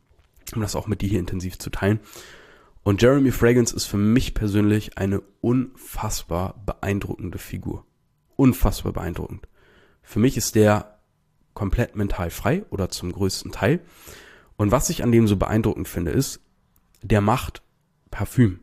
um 0.56 0.62
das 0.62 0.76
auch 0.76 0.88
mit 0.88 1.02
dir 1.02 1.10
hier 1.10 1.20
intensiv 1.20 1.58
zu 1.58 1.70
teilen. 1.70 2.00
Und 2.88 3.02
Jeremy 3.02 3.34
Fragrance 3.34 3.76
ist 3.76 3.84
für 3.84 3.98
mich 3.98 4.34
persönlich 4.34 4.98
eine 4.98 5.20
unfassbar 5.42 6.56
beeindruckende 6.66 7.38
Figur. 7.38 7.86
Unfassbar 8.38 8.94
beeindruckend. 8.94 9.46
Für 10.02 10.20
mich 10.20 10.38
ist 10.38 10.56
der 10.56 10.98
komplett 11.54 11.98
mental 11.98 12.30
frei 12.30 12.64
oder 12.70 12.88
zum 12.88 13.12
größten 13.12 13.52
Teil. 13.52 13.82
Und 14.56 14.72
was 14.72 14.90
ich 14.90 15.04
an 15.04 15.12
dem 15.12 15.28
so 15.28 15.36
beeindruckend 15.36 15.90
finde, 15.90 16.12
ist, 16.12 16.40
der 17.02 17.20
macht 17.20 17.62
Parfüm. 18.10 18.62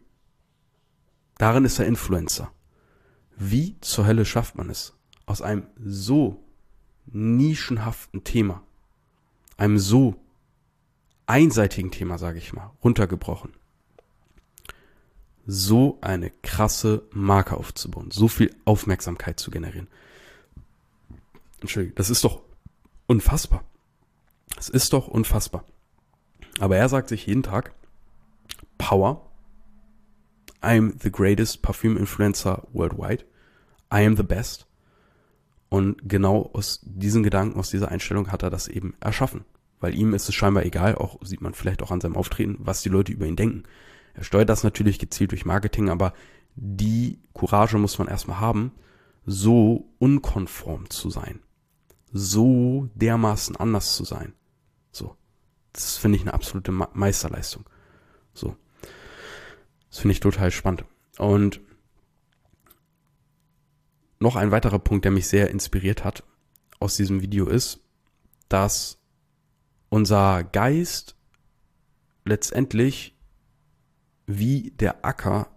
Darin 1.36 1.66
ist 1.66 1.78
er 1.78 1.84
Influencer. 1.84 2.50
Wie 3.36 3.78
zur 3.82 4.06
Hölle 4.06 4.24
schafft 4.24 4.54
man 4.54 4.70
es, 4.70 4.96
aus 5.26 5.42
einem 5.42 5.66
so 5.76 6.42
nischenhaften 7.04 8.24
Thema, 8.24 8.62
einem 9.58 9.76
so 9.76 10.14
einseitigen 11.26 11.90
Thema, 11.90 12.16
sage 12.16 12.38
ich 12.38 12.54
mal, 12.54 12.70
runtergebrochen, 12.82 13.52
so 15.46 15.98
eine 16.00 16.30
krasse 16.30 17.02
Marke 17.12 17.56
aufzubauen, 17.56 18.10
so 18.10 18.28
viel 18.28 18.54
Aufmerksamkeit 18.64 19.38
zu 19.38 19.50
generieren. 19.50 19.88
Entschuldigung, 21.60 21.94
das 21.96 22.10
ist 22.10 22.24
doch 22.24 22.42
unfassbar. 23.06 23.64
Das 24.56 24.68
ist 24.68 24.92
doch 24.92 25.08
unfassbar. 25.08 25.64
Aber 26.60 26.76
er 26.76 26.88
sagt 26.88 27.08
sich 27.08 27.26
jeden 27.26 27.42
Tag, 27.42 27.74
Power, 28.78 29.30
I'm 30.62 30.94
the 31.02 31.10
greatest 31.10 31.62
Parfüm 31.62 31.96
Influencer 31.96 32.66
worldwide. 32.72 33.24
I 33.92 34.04
am 34.06 34.16
the 34.16 34.22
best. 34.22 34.66
Und 35.68 36.08
genau 36.08 36.50
aus 36.52 36.80
diesen 36.84 37.22
Gedanken, 37.22 37.58
aus 37.58 37.70
dieser 37.70 37.90
Einstellung 37.90 38.30
hat 38.30 38.42
er 38.42 38.50
das 38.50 38.68
eben 38.68 38.94
erschaffen. 39.00 39.44
Weil 39.80 39.94
ihm 39.94 40.14
ist 40.14 40.28
es 40.28 40.34
scheinbar 40.34 40.64
egal, 40.64 40.94
auch 40.94 41.18
sieht 41.22 41.40
man 41.40 41.52
vielleicht 41.52 41.82
auch 41.82 41.90
an 41.90 42.00
seinem 42.00 42.16
Auftreten, 42.16 42.56
was 42.60 42.82
die 42.82 42.88
Leute 42.88 43.12
über 43.12 43.26
ihn 43.26 43.36
denken. 43.36 43.64
Er 44.14 44.24
steuert 44.24 44.48
das 44.48 44.64
natürlich 44.64 44.98
gezielt 44.98 45.32
durch 45.32 45.44
Marketing, 45.44 45.90
aber 45.90 46.14
die 46.54 47.20
Courage 47.32 47.78
muss 47.78 47.98
man 47.98 48.08
erstmal 48.08 48.40
haben, 48.40 48.72
so 49.26 49.92
unkonform 49.98 50.88
zu 50.88 51.10
sein. 51.10 51.40
So 52.12 52.88
dermaßen 52.94 53.56
anders 53.56 53.96
zu 53.96 54.04
sein. 54.04 54.34
So. 54.92 55.16
Das 55.72 55.96
finde 55.96 56.16
ich 56.16 56.22
eine 56.22 56.34
absolute 56.34 56.70
Meisterleistung. 56.70 57.68
So. 58.32 58.56
Das 59.90 59.98
finde 59.98 60.12
ich 60.12 60.20
total 60.20 60.52
spannend. 60.52 60.84
Und 61.18 61.60
noch 64.20 64.36
ein 64.36 64.52
weiterer 64.52 64.78
Punkt, 64.78 65.04
der 65.04 65.12
mich 65.12 65.26
sehr 65.26 65.50
inspiriert 65.50 66.04
hat 66.04 66.22
aus 66.78 66.96
diesem 66.96 67.20
Video 67.20 67.46
ist, 67.46 67.80
dass 68.48 68.98
unser 69.88 70.44
Geist 70.44 71.16
letztendlich 72.24 73.13
wie 74.26 74.72
der 74.72 75.04
Acker 75.04 75.48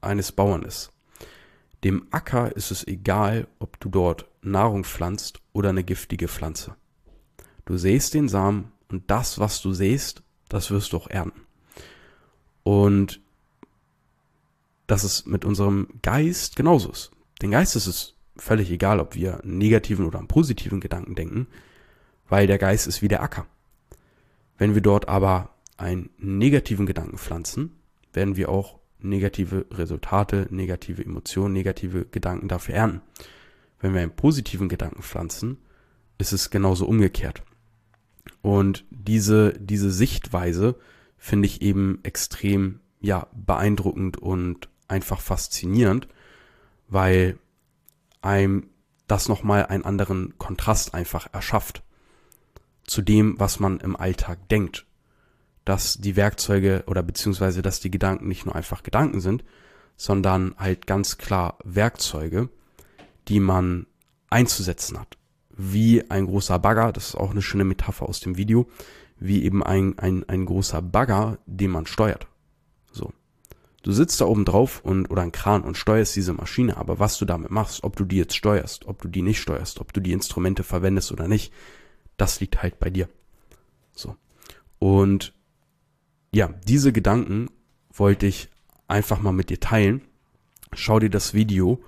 eines 0.00 0.32
Bauern 0.32 0.62
ist. 0.62 0.90
Dem 1.82 2.06
Acker 2.10 2.56
ist 2.56 2.70
es 2.70 2.86
egal, 2.86 3.46
ob 3.58 3.78
du 3.80 3.88
dort 3.88 4.26
Nahrung 4.42 4.84
pflanzt 4.84 5.40
oder 5.52 5.70
eine 5.70 5.84
giftige 5.84 6.28
Pflanze. 6.28 6.76
Du 7.64 7.76
sähst 7.76 8.14
den 8.14 8.28
Samen 8.28 8.72
und 8.88 9.10
das, 9.10 9.38
was 9.38 9.60
du 9.60 9.72
sähst, 9.72 10.22
das 10.48 10.70
wirst 10.70 10.92
du 10.92 10.98
auch 10.98 11.08
ernten. 11.08 11.42
Und 12.62 13.20
dass 14.86 15.04
es 15.04 15.26
mit 15.26 15.44
unserem 15.44 15.88
Geist 16.02 16.56
genauso 16.56 16.90
ist. 16.90 17.10
Den 17.42 17.50
Geist 17.50 17.76
ist 17.76 17.86
es 17.86 18.14
völlig 18.36 18.70
egal, 18.70 19.00
ob 19.00 19.14
wir 19.14 19.42
einen 19.42 19.58
negativen 19.58 20.06
oder 20.06 20.18
einen 20.18 20.28
positiven 20.28 20.80
Gedanken 20.80 21.14
denken, 21.14 21.46
weil 22.28 22.46
der 22.46 22.58
Geist 22.58 22.86
ist 22.86 23.02
wie 23.02 23.08
der 23.08 23.22
Acker. 23.22 23.46
Wenn 24.58 24.74
wir 24.74 24.82
dort 24.82 25.08
aber 25.08 25.50
einen 25.76 26.10
negativen 26.18 26.86
Gedanken 26.86 27.18
pflanzen, 27.18 27.76
werden 28.14 28.36
wir 28.36 28.48
auch 28.48 28.78
negative 28.98 29.66
Resultate, 29.70 30.46
negative 30.50 31.04
Emotionen, 31.04 31.52
negative 31.52 32.06
Gedanken 32.06 32.48
dafür 32.48 32.74
ernten. 32.74 33.02
Wenn 33.80 33.92
wir 33.92 34.00
einen 34.00 34.16
positiven 34.16 34.68
Gedanken 34.68 35.02
pflanzen, 35.02 35.58
ist 36.18 36.32
es 36.32 36.50
genauso 36.50 36.86
umgekehrt. 36.86 37.42
Und 38.40 38.84
diese, 38.90 39.52
diese 39.58 39.90
Sichtweise 39.90 40.76
finde 41.18 41.46
ich 41.46 41.62
eben 41.62 42.00
extrem, 42.02 42.80
ja, 43.00 43.26
beeindruckend 43.34 44.16
und 44.16 44.68
einfach 44.88 45.20
faszinierend, 45.20 46.08
weil 46.88 47.38
einem 48.22 48.68
das 49.06 49.28
nochmal 49.28 49.66
einen 49.66 49.84
anderen 49.84 50.38
Kontrast 50.38 50.94
einfach 50.94 51.28
erschafft 51.32 51.82
zu 52.84 53.02
dem, 53.02 53.38
was 53.38 53.60
man 53.60 53.80
im 53.80 53.96
Alltag 53.96 54.48
denkt. 54.48 54.86
Dass 55.64 55.98
die 55.98 56.16
Werkzeuge 56.16 56.84
oder 56.86 57.02
beziehungsweise 57.02 57.62
dass 57.62 57.80
die 57.80 57.90
Gedanken 57.90 58.28
nicht 58.28 58.44
nur 58.44 58.54
einfach 58.54 58.82
Gedanken 58.82 59.20
sind, 59.20 59.44
sondern 59.96 60.54
halt 60.58 60.86
ganz 60.86 61.18
klar 61.18 61.58
Werkzeuge, 61.64 62.50
die 63.28 63.40
man 63.40 63.86
einzusetzen 64.30 64.98
hat. 64.98 65.16
Wie 65.50 66.10
ein 66.10 66.26
großer 66.26 66.58
Bagger, 66.58 66.92
das 66.92 67.10
ist 67.10 67.14
auch 67.14 67.30
eine 67.30 67.42
schöne 67.42 67.64
Metapher 67.64 68.08
aus 68.08 68.20
dem 68.20 68.36
Video, 68.36 68.68
wie 69.18 69.44
eben 69.44 69.62
ein, 69.62 69.98
ein, 69.98 70.28
ein 70.28 70.44
großer 70.44 70.82
Bagger, 70.82 71.38
den 71.46 71.70
man 71.70 71.86
steuert. 71.86 72.26
So. 72.90 73.12
Du 73.82 73.92
sitzt 73.92 74.20
da 74.20 74.24
oben 74.24 74.44
drauf 74.44 74.80
und 74.84 75.10
oder 75.10 75.22
ein 75.22 75.32
Kran 75.32 75.62
und 75.62 75.76
steuerst 75.76 76.16
diese 76.16 76.32
Maschine, 76.32 76.76
aber 76.76 76.98
was 76.98 77.18
du 77.18 77.24
damit 77.24 77.50
machst, 77.50 77.84
ob 77.84 77.96
du 77.96 78.04
die 78.04 78.16
jetzt 78.16 78.34
steuerst, 78.34 78.86
ob 78.86 79.00
du 79.02 79.08
die 79.08 79.22
nicht 79.22 79.40
steuerst, 79.40 79.80
ob 79.80 79.92
du 79.92 80.00
die 80.00 80.12
Instrumente 80.12 80.64
verwendest 80.64 81.12
oder 81.12 81.28
nicht, 81.28 81.52
das 82.16 82.40
liegt 82.40 82.62
halt 82.62 82.78
bei 82.78 82.90
dir. 82.90 83.08
So. 83.92 84.16
Und 84.78 85.34
ja, 86.34 86.48
diese 86.66 86.92
Gedanken 86.92 87.48
wollte 87.92 88.26
ich 88.26 88.48
einfach 88.88 89.20
mal 89.20 89.32
mit 89.32 89.50
dir 89.50 89.60
teilen. 89.60 90.02
Schau 90.72 90.98
dir 90.98 91.10
das 91.10 91.34
Video 91.34 91.82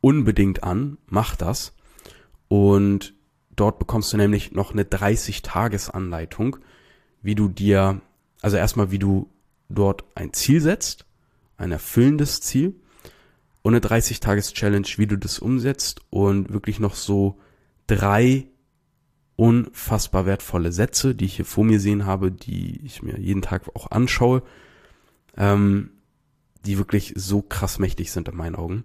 unbedingt 0.00 0.62
an, 0.62 0.98
mach 1.06 1.34
das 1.36 1.74
und 2.48 3.14
dort 3.56 3.78
bekommst 3.78 4.12
du 4.12 4.16
nämlich 4.16 4.52
noch 4.52 4.72
eine 4.72 4.84
30 4.84 5.42
Tages 5.42 5.90
Anleitung, 5.90 6.58
wie 7.22 7.34
du 7.34 7.48
dir 7.48 8.00
also 8.42 8.56
erstmal 8.56 8.90
wie 8.90 8.98
du 8.98 9.28
dort 9.68 10.04
ein 10.14 10.32
Ziel 10.32 10.60
setzt, 10.60 11.06
ein 11.56 11.72
erfüllendes 11.72 12.40
Ziel 12.40 12.76
und 13.62 13.74
eine 13.74 13.84
30-Tages-Challenge, 13.84 14.86
wie 14.96 15.06
du 15.06 15.16
das 15.16 15.38
umsetzt 15.38 16.00
und 16.10 16.52
wirklich 16.52 16.78
noch 16.78 16.94
so 16.94 17.40
drei 17.86 18.46
unfassbar 19.36 20.26
wertvolle 20.26 20.72
Sätze, 20.72 21.14
die 21.14 21.26
ich 21.26 21.36
hier 21.36 21.44
vor 21.44 21.64
mir 21.64 21.78
sehen 21.78 22.06
habe, 22.06 22.32
die 22.32 22.80
ich 22.84 23.02
mir 23.02 23.18
jeden 23.18 23.42
Tag 23.42 23.74
auch 23.74 23.90
anschaue, 23.90 24.42
ähm, 25.36 25.90
die 26.64 26.78
wirklich 26.78 27.12
so 27.16 27.42
krass 27.42 27.78
mächtig 27.78 28.10
sind 28.10 28.28
in 28.28 28.36
meinen 28.36 28.56
Augen. 28.56 28.84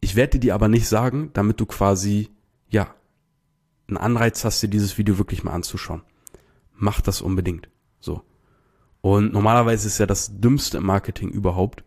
Ich 0.00 0.16
werde 0.16 0.32
dir 0.32 0.40
die 0.40 0.52
aber 0.52 0.68
nicht 0.68 0.88
sagen, 0.88 1.30
damit 1.32 1.60
du 1.60 1.66
quasi, 1.66 2.30
ja, 2.68 2.94
einen 3.88 3.98
Anreiz 3.98 4.44
hast, 4.44 4.62
dir 4.62 4.68
dieses 4.68 4.96
Video 4.96 5.18
wirklich 5.18 5.42
mal 5.42 5.52
anzuschauen. 5.52 6.02
Mach 6.76 7.00
das 7.00 7.20
unbedingt. 7.20 7.68
So. 7.98 8.22
Und 9.00 9.32
normalerweise 9.32 9.88
ist 9.88 9.98
ja 9.98 10.06
das 10.06 10.40
dümmste 10.40 10.78
im 10.78 10.86
Marketing 10.86 11.28
überhaupt, 11.30 11.84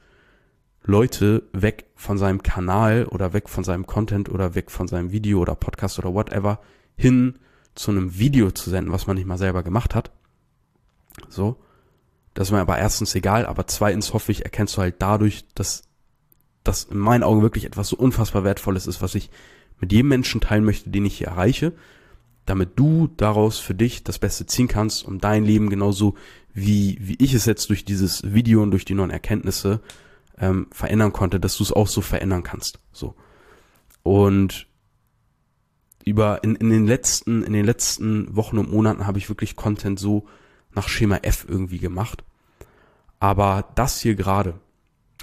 Leute 0.85 1.43
weg 1.53 1.85
von 1.95 2.17
seinem 2.17 2.43
Kanal 2.43 3.05
oder 3.05 3.31
weg 3.31 3.47
von 3.47 3.63
seinem 3.63 3.87
Content 3.87 4.29
oder 4.29 4.53
weg 4.53 4.69
von 4.69 4.89
seinem 4.89 5.13
Video 5.13 5.39
oder 5.39 5.55
Podcast 5.55 5.97
oder 5.97 6.13
whatever 6.13 6.59
hin 6.97 7.39
zu 7.75 7.91
einem 7.91 8.17
Video 8.17 8.51
zu 8.51 8.69
senden, 8.69 8.91
was 8.91 9.07
man 9.07 9.17
nicht 9.17 9.25
mal 9.25 9.37
selber 9.37 9.63
gemacht 9.63 9.95
hat. 9.95 10.11
So. 11.29 11.57
Das 12.33 12.47
ist 12.47 12.51
mir 12.51 12.61
aber 12.61 12.77
erstens 12.77 13.13
egal, 13.13 13.45
aber 13.45 13.67
zweitens 13.67 14.13
hoffe 14.13 14.31
ich, 14.31 14.43
erkennst 14.43 14.75
du 14.75 14.81
halt 14.81 14.95
dadurch, 14.99 15.45
dass 15.53 15.83
das 16.63 16.85
in 16.85 16.97
meinen 16.97 17.23
Augen 17.23 17.41
wirklich 17.41 17.65
etwas 17.65 17.89
so 17.89 17.95
unfassbar 17.95 18.43
Wertvolles 18.43 18.87
ist, 18.87 19.01
was 19.01 19.15
ich 19.15 19.29
mit 19.79 19.91
jedem 19.91 20.09
Menschen 20.09 20.41
teilen 20.41 20.63
möchte, 20.63 20.89
den 20.89 21.05
ich 21.05 21.17
hier 21.17 21.27
erreiche, 21.27 21.73
damit 22.45 22.71
du 22.75 23.09
daraus 23.17 23.59
für 23.59 23.75
dich 23.75 24.03
das 24.03 24.17
Beste 24.17 24.45
ziehen 24.45 24.67
kannst, 24.67 25.05
um 25.05 25.19
dein 25.19 25.45
Leben 25.45 25.69
genauso 25.69 26.15
wie, 26.53 26.97
wie 27.01 27.15
ich 27.19 27.33
es 27.33 27.45
jetzt 27.45 27.69
durch 27.69 27.85
dieses 27.85 28.33
Video 28.33 28.61
und 28.61 28.71
durch 28.71 28.85
die 28.85 28.95
neuen 28.95 29.11
Erkenntnisse 29.11 29.81
ähm, 30.37 30.67
verändern 30.71 31.13
konnte, 31.13 31.39
dass 31.39 31.57
du 31.57 31.63
es 31.63 31.71
auch 31.71 31.87
so 31.87 32.01
verändern 32.01 32.43
kannst. 32.43 32.79
So. 32.91 33.15
Und 34.03 34.67
über 36.05 36.43
in, 36.43 36.55
in 36.55 36.69
den 36.69 36.85
letzten, 36.85 37.43
in 37.43 37.53
den 37.53 37.65
letzten 37.65 38.35
Wochen 38.35 38.57
und 38.57 38.71
Monaten 38.71 39.07
habe 39.07 39.17
ich 39.17 39.29
wirklich 39.29 39.55
Content 39.55 39.99
so 39.99 40.27
nach 40.73 40.87
Schema 40.87 41.17
F 41.17 41.45
irgendwie 41.47 41.79
gemacht. 41.79 42.23
Aber 43.19 43.71
das 43.75 44.01
hier 44.01 44.15
gerade, 44.15 44.55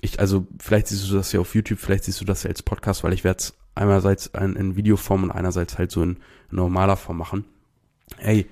ich, 0.00 0.20
also 0.20 0.46
vielleicht 0.58 0.86
siehst 0.86 1.10
du 1.10 1.14
das 1.14 1.32
ja 1.32 1.40
auf 1.40 1.54
YouTube, 1.54 1.78
vielleicht 1.78 2.04
siehst 2.04 2.20
du 2.20 2.24
das 2.24 2.44
ja 2.44 2.50
als 2.50 2.62
Podcast, 2.62 3.04
weil 3.04 3.12
ich 3.12 3.24
werde 3.24 3.38
es 3.38 3.54
einerseits 3.74 4.26
in, 4.28 4.56
in 4.56 4.76
Videoform 4.76 5.24
und 5.24 5.30
einerseits 5.30 5.76
halt 5.76 5.90
so 5.90 6.02
in, 6.02 6.16
in 6.50 6.56
normaler 6.56 6.96
Form 6.96 7.18
machen. 7.18 7.44
Ey, 8.18 8.46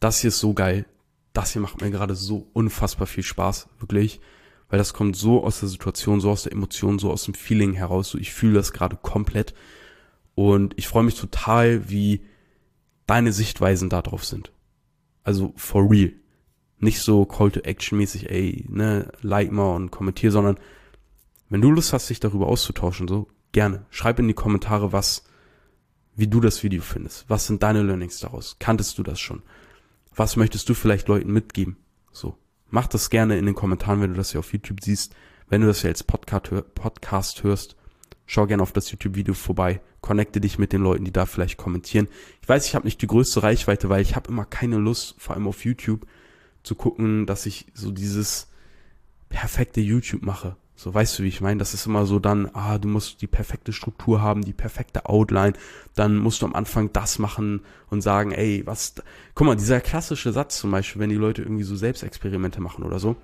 das 0.00 0.20
hier 0.20 0.28
ist 0.28 0.40
so 0.40 0.54
geil. 0.54 0.86
das 1.32 1.52
hier 1.52 1.62
macht 1.62 1.80
mir 1.80 1.90
gerade 1.90 2.14
so 2.14 2.46
unfassbar 2.52 3.06
viel 3.06 3.24
Spaß, 3.24 3.68
wirklich, 3.80 4.20
weil 4.68 4.78
das 4.78 4.92
kommt 4.92 5.16
so 5.16 5.42
aus 5.42 5.60
der 5.60 5.68
Situation, 5.68 6.20
so 6.20 6.30
aus 6.30 6.44
der 6.44 6.52
Emotion, 6.52 6.98
so 6.98 7.10
aus 7.10 7.24
dem 7.24 7.34
Feeling 7.34 7.72
heraus, 7.72 8.10
so 8.10 8.18
ich 8.18 8.32
fühle 8.32 8.54
das 8.54 8.72
gerade 8.72 8.96
komplett 8.96 9.54
und 10.34 10.74
ich 10.76 10.88
freue 10.88 11.04
mich 11.04 11.18
total, 11.18 11.88
wie 11.88 12.24
deine 13.06 13.32
Sichtweisen 13.32 13.90
darauf 13.90 14.24
sind. 14.24 14.52
Also 15.22 15.52
for 15.56 15.90
real. 15.90 16.12
Nicht 16.78 17.00
so 17.00 17.24
Call 17.24 17.50
to 17.50 17.60
Action 17.60 17.98
mäßig, 17.98 18.30
ey, 18.30 18.66
ne, 18.68 19.10
like 19.22 19.52
mal 19.52 19.74
und 19.74 19.90
kommentier, 19.90 20.30
sondern 20.30 20.58
wenn 21.48 21.60
du 21.60 21.70
Lust 21.70 21.92
hast, 21.92 22.10
dich 22.10 22.20
darüber 22.20 22.48
auszutauschen, 22.48 23.08
so 23.08 23.28
gerne. 23.52 23.86
Schreib 23.90 24.18
in 24.18 24.28
die 24.28 24.34
Kommentare, 24.34 24.92
was, 24.92 25.24
wie 26.14 26.26
du 26.26 26.40
das 26.40 26.62
Video 26.62 26.82
findest. 26.82 27.24
Was 27.28 27.46
sind 27.46 27.62
deine 27.62 27.82
Learnings 27.82 28.18
daraus? 28.18 28.56
Kanntest 28.58 28.98
du 28.98 29.02
das 29.02 29.20
schon? 29.20 29.42
Was 30.14 30.36
möchtest 30.36 30.68
du 30.68 30.74
vielleicht 30.74 31.08
Leuten 31.08 31.32
mitgeben? 31.32 31.76
So. 32.12 32.36
Mach 32.70 32.88
das 32.88 33.08
gerne 33.08 33.38
in 33.38 33.46
den 33.46 33.54
Kommentaren, 33.54 34.00
wenn 34.00 34.10
du 34.10 34.16
das 34.16 34.32
hier 34.32 34.40
auf 34.40 34.52
YouTube 34.52 34.80
siehst. 34.82 35.14
Wenn 35.48 35.60
du 35.60 35.68
das 35.68 35.82
hier 35.82 35.90
als 35.90 36.02
Podcast 36.02 37.44
hörst, 37.44 37.76
schau 38.26 38.46
gerne 38.46 38.62
auf 38.62 38.72
das 38.72 38.90
YouTube-Video 38.90 39.34
vorbei. 39.34 39.80
Connecte 40.00 40.40
dich 40.40 40.58
mit 40.58 40.72
den 40.72 40.82
Leuten, 40.82 41.04
die 41.04 41.12
da 41.12 41.26
vielleicht 41.26 41.56
kommentieren. 41.56 42.08
Ich 42.42 42.48
weiß, 42.48 42.66
ich 42.66 42.74
habe 42.74 42.84
nicht 42.84 43.00
die 43.02 43.06
größte 43.06 43.42
Reichweite, 43.42 43.88
weil 43.88 44.02
ich 44.02 44.16
habe 44.16 44.28
immer 44.28 44.44
keine 44.44 44.76
Lust, 44.78 45.14
vor 45.18 45.34
allem 45.34 45.48
auf 45.48 45.64
YouTube, 45.64 46.06
zu 46.62 46.74
gucken, 46.74 47.26
dass 47.26 47.46
ich 47.46 47.66
so 47.74 47.90
dieses 47.90 48.48
perfekte 49.28 49.80
YouTube 49.80 50.22
mache. 50.22 50.56
So, 50.76 50.92
weißt 50.92 51.18
du, 51.18 51.22
wie 51.22 51.28
ich 51.28 51.40
meine? 51.40 51.58
Das 51.58 51.72
ist 51.72 51.86
immer 51.86 52.04
so 52.04 52.18
dann, 52.18 52.50
ah, 52.52 52.78
du 52.78 52.88
musst 52.88 53.22
die 53.22 53.28
perfekte 53.28 53.72
Struktur 53.72 54.20
haben, 54.20 54.42
die 54.42 54.52
perfekte 54.52 55.06
Outline, 55.06 55.52
dann 55.94 56.16
musst 56.16 56.42
du 56.42 56.46
am 56.46 56.54
Anfang 56.54 56.92
das 56.92 57.18
machen 57.18 57.60
und 57.90 58.00
sagen, 58.00 58.32
ey, 58.32 58.62
was, 58.66 58.94
guck 59.34 59.46
mal, 59.46 59.56
dieser 59.56 59.80
klassische 59.80 60.32
Satz 60.32 60.58
zum 60.58 60.72
Beispiel, 60.72 61.00
wenn 61.00 61.10
die 61.10 61.16
Leute 61.16 61.42
irgendwie 61.42 61.62
so 61.62 61.76
Selbstexperimente 61.76 62.60
machen 62.60 62.82
oder 62.82 62.98
so, 62.98 63.14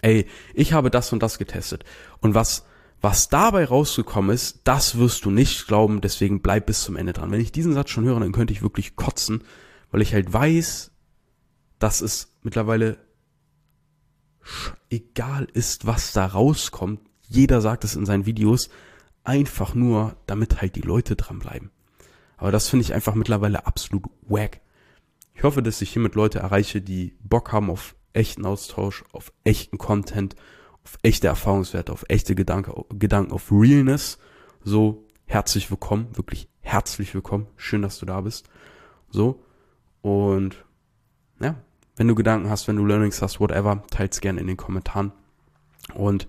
ey, 0.00 0.26
ich 0.54 0.72
habe 0.72 0.90
das 0.90 1.12
und 1.12 1.22
das 1.22 1.38
getestet 1.38 1.84
und 2.20 2.34
was, 2.34 2.64
was 3.00 3.28
dabei 3.28 3.64
rausgekommen 3.64 4.34
ist, 4.34 4.60
das 4.64 4.98
wirst 4.98 5.24
du 5.24 5.30
nicht 5.30 5.66
glauben, 5.66 6.00
deswegen 6.00 6.42
bleib 6.42 6.66
bis 6.66 6.82
zum 6.82 6.96
Ende 6.96 7.12
dran. 7.12 7.30
Wenn 7.30 7.40
ich 7.40 7.52
diesen 7.52 7.72
Satz 7.72 7.90
schon 7.90 8.04
höre, 8.04 8.20
dann 8.20 8.32
könnte 8.32 8.52
ich 8.52 8.62
wirklich 8.62 8.96
kotzen, 8.96 9.42
weil 9.90 10.02
ich 10.02 10.12
halt 10.12 10.32
weiß, 10.32 10.90
dass 11.78 12.02
es 12.02 12.36
mittlerweile 12.42 12.98
egal 14.90 15.48
ist, 15.52 15.86
was 15.86 16.12
da 16.12 16.26
rauskommt. 16.26 17.00
Jeder 17.28 17.60
sagt 17.60 17.84
es 17.84 17.94
in 17.94 18.06
seinen 18.06 18.26
Videos, 18.26 18.68
einfach 19.24 19.74
nur, 19.74 20.16
damit 20.26 20.60
halt 20.60 20.76
die 20.76 20.80
Leute 20.82 21.16
dranbleiben. 21.16 21.70
Aber 22.36 22.50
das 22.50 22.68
finde 22.68 22.84
ich 22.84 22.94
einfach 22.94 23.14
mittlerweile 23.14 23.66
absolut 23.66 24.04
wack. 24.22 24.60
Ich 25.34 25.42
hoffe, 25.42 25.62
dass 25.62 25.80
ich 25.80 25.90
hiermit 25.92 26.14
Leute 26.14 26.40
erreiche, 26.40 26.82
die 26.82 27.16
Bock 27.22 27.52
haben 27.52 27.70
auf 27.70 27.94
echten 28.12 28.44
Austausch, 28.44 29.04
auf 29.12 29.32
echten 29.44 29.78
Content, 29.78 30.36
auf 30.90 30.98
echte 31.02 31.28
Erfahrungswerte, 31.28 31.92
auf 31.92 32.04
echte 32.08 32.34
Gedanke, 32.34 32.74
Gedanken, 32.98 33.30
auf 33.30 33.52
Realness. 33.52 34.18
So, 34.64 35.06
herzlich 35.26 35.70
willkommen, 35.70 36.08
wirklich 36.16 36.48
herzlich 36.62 37.14
willkommen. 37.14 37.46
Schön, 37.56 37.82
dass 37.82 38.00
du 38.00 38.06
da 38.06 38.20
bist. 38.20 38.50
So. 39.08 39.40
Und 40.02 40.64
ja, 41.38 41.54
wenn 41.94 42.08
du 42.08 42.16
Gedanken 42.16 42.50
hast, 42.50 42.66
wenn 42.66 42.74
du 42.74 42.84
Learnings 42.84 43.22
hast, 43.22 43.38
whatever, 43.38 43.84
teils 43.90 44.20
gerne 44.20 44.40
in 44.40 44.48
den 44.48 44.56
Kommentaren. 44.56 45.12
Und 45.94 46.26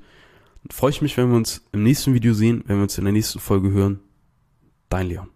freue 0.70 0.92
ich 0.92 1.02
mich, 1.02 1.18
wenn 1.18 1.30
wir 1.30 1.38
uns 1.38 1.66
im 1.72 1.82
nächsten 1.82 2.14
Video 2.14 2.36
sehen, 2.36 2.64
wenn 2.68 2.76
wir 2.78 2.84
uns 2.84 3.00
in 3.00 3.06
der 3.06 3.14
nächsten 3.14 3.40
Folge 3.40 3.72
hören. 3.72 4.00
Dein 4.90 5.08
Leon. 5.08 5.30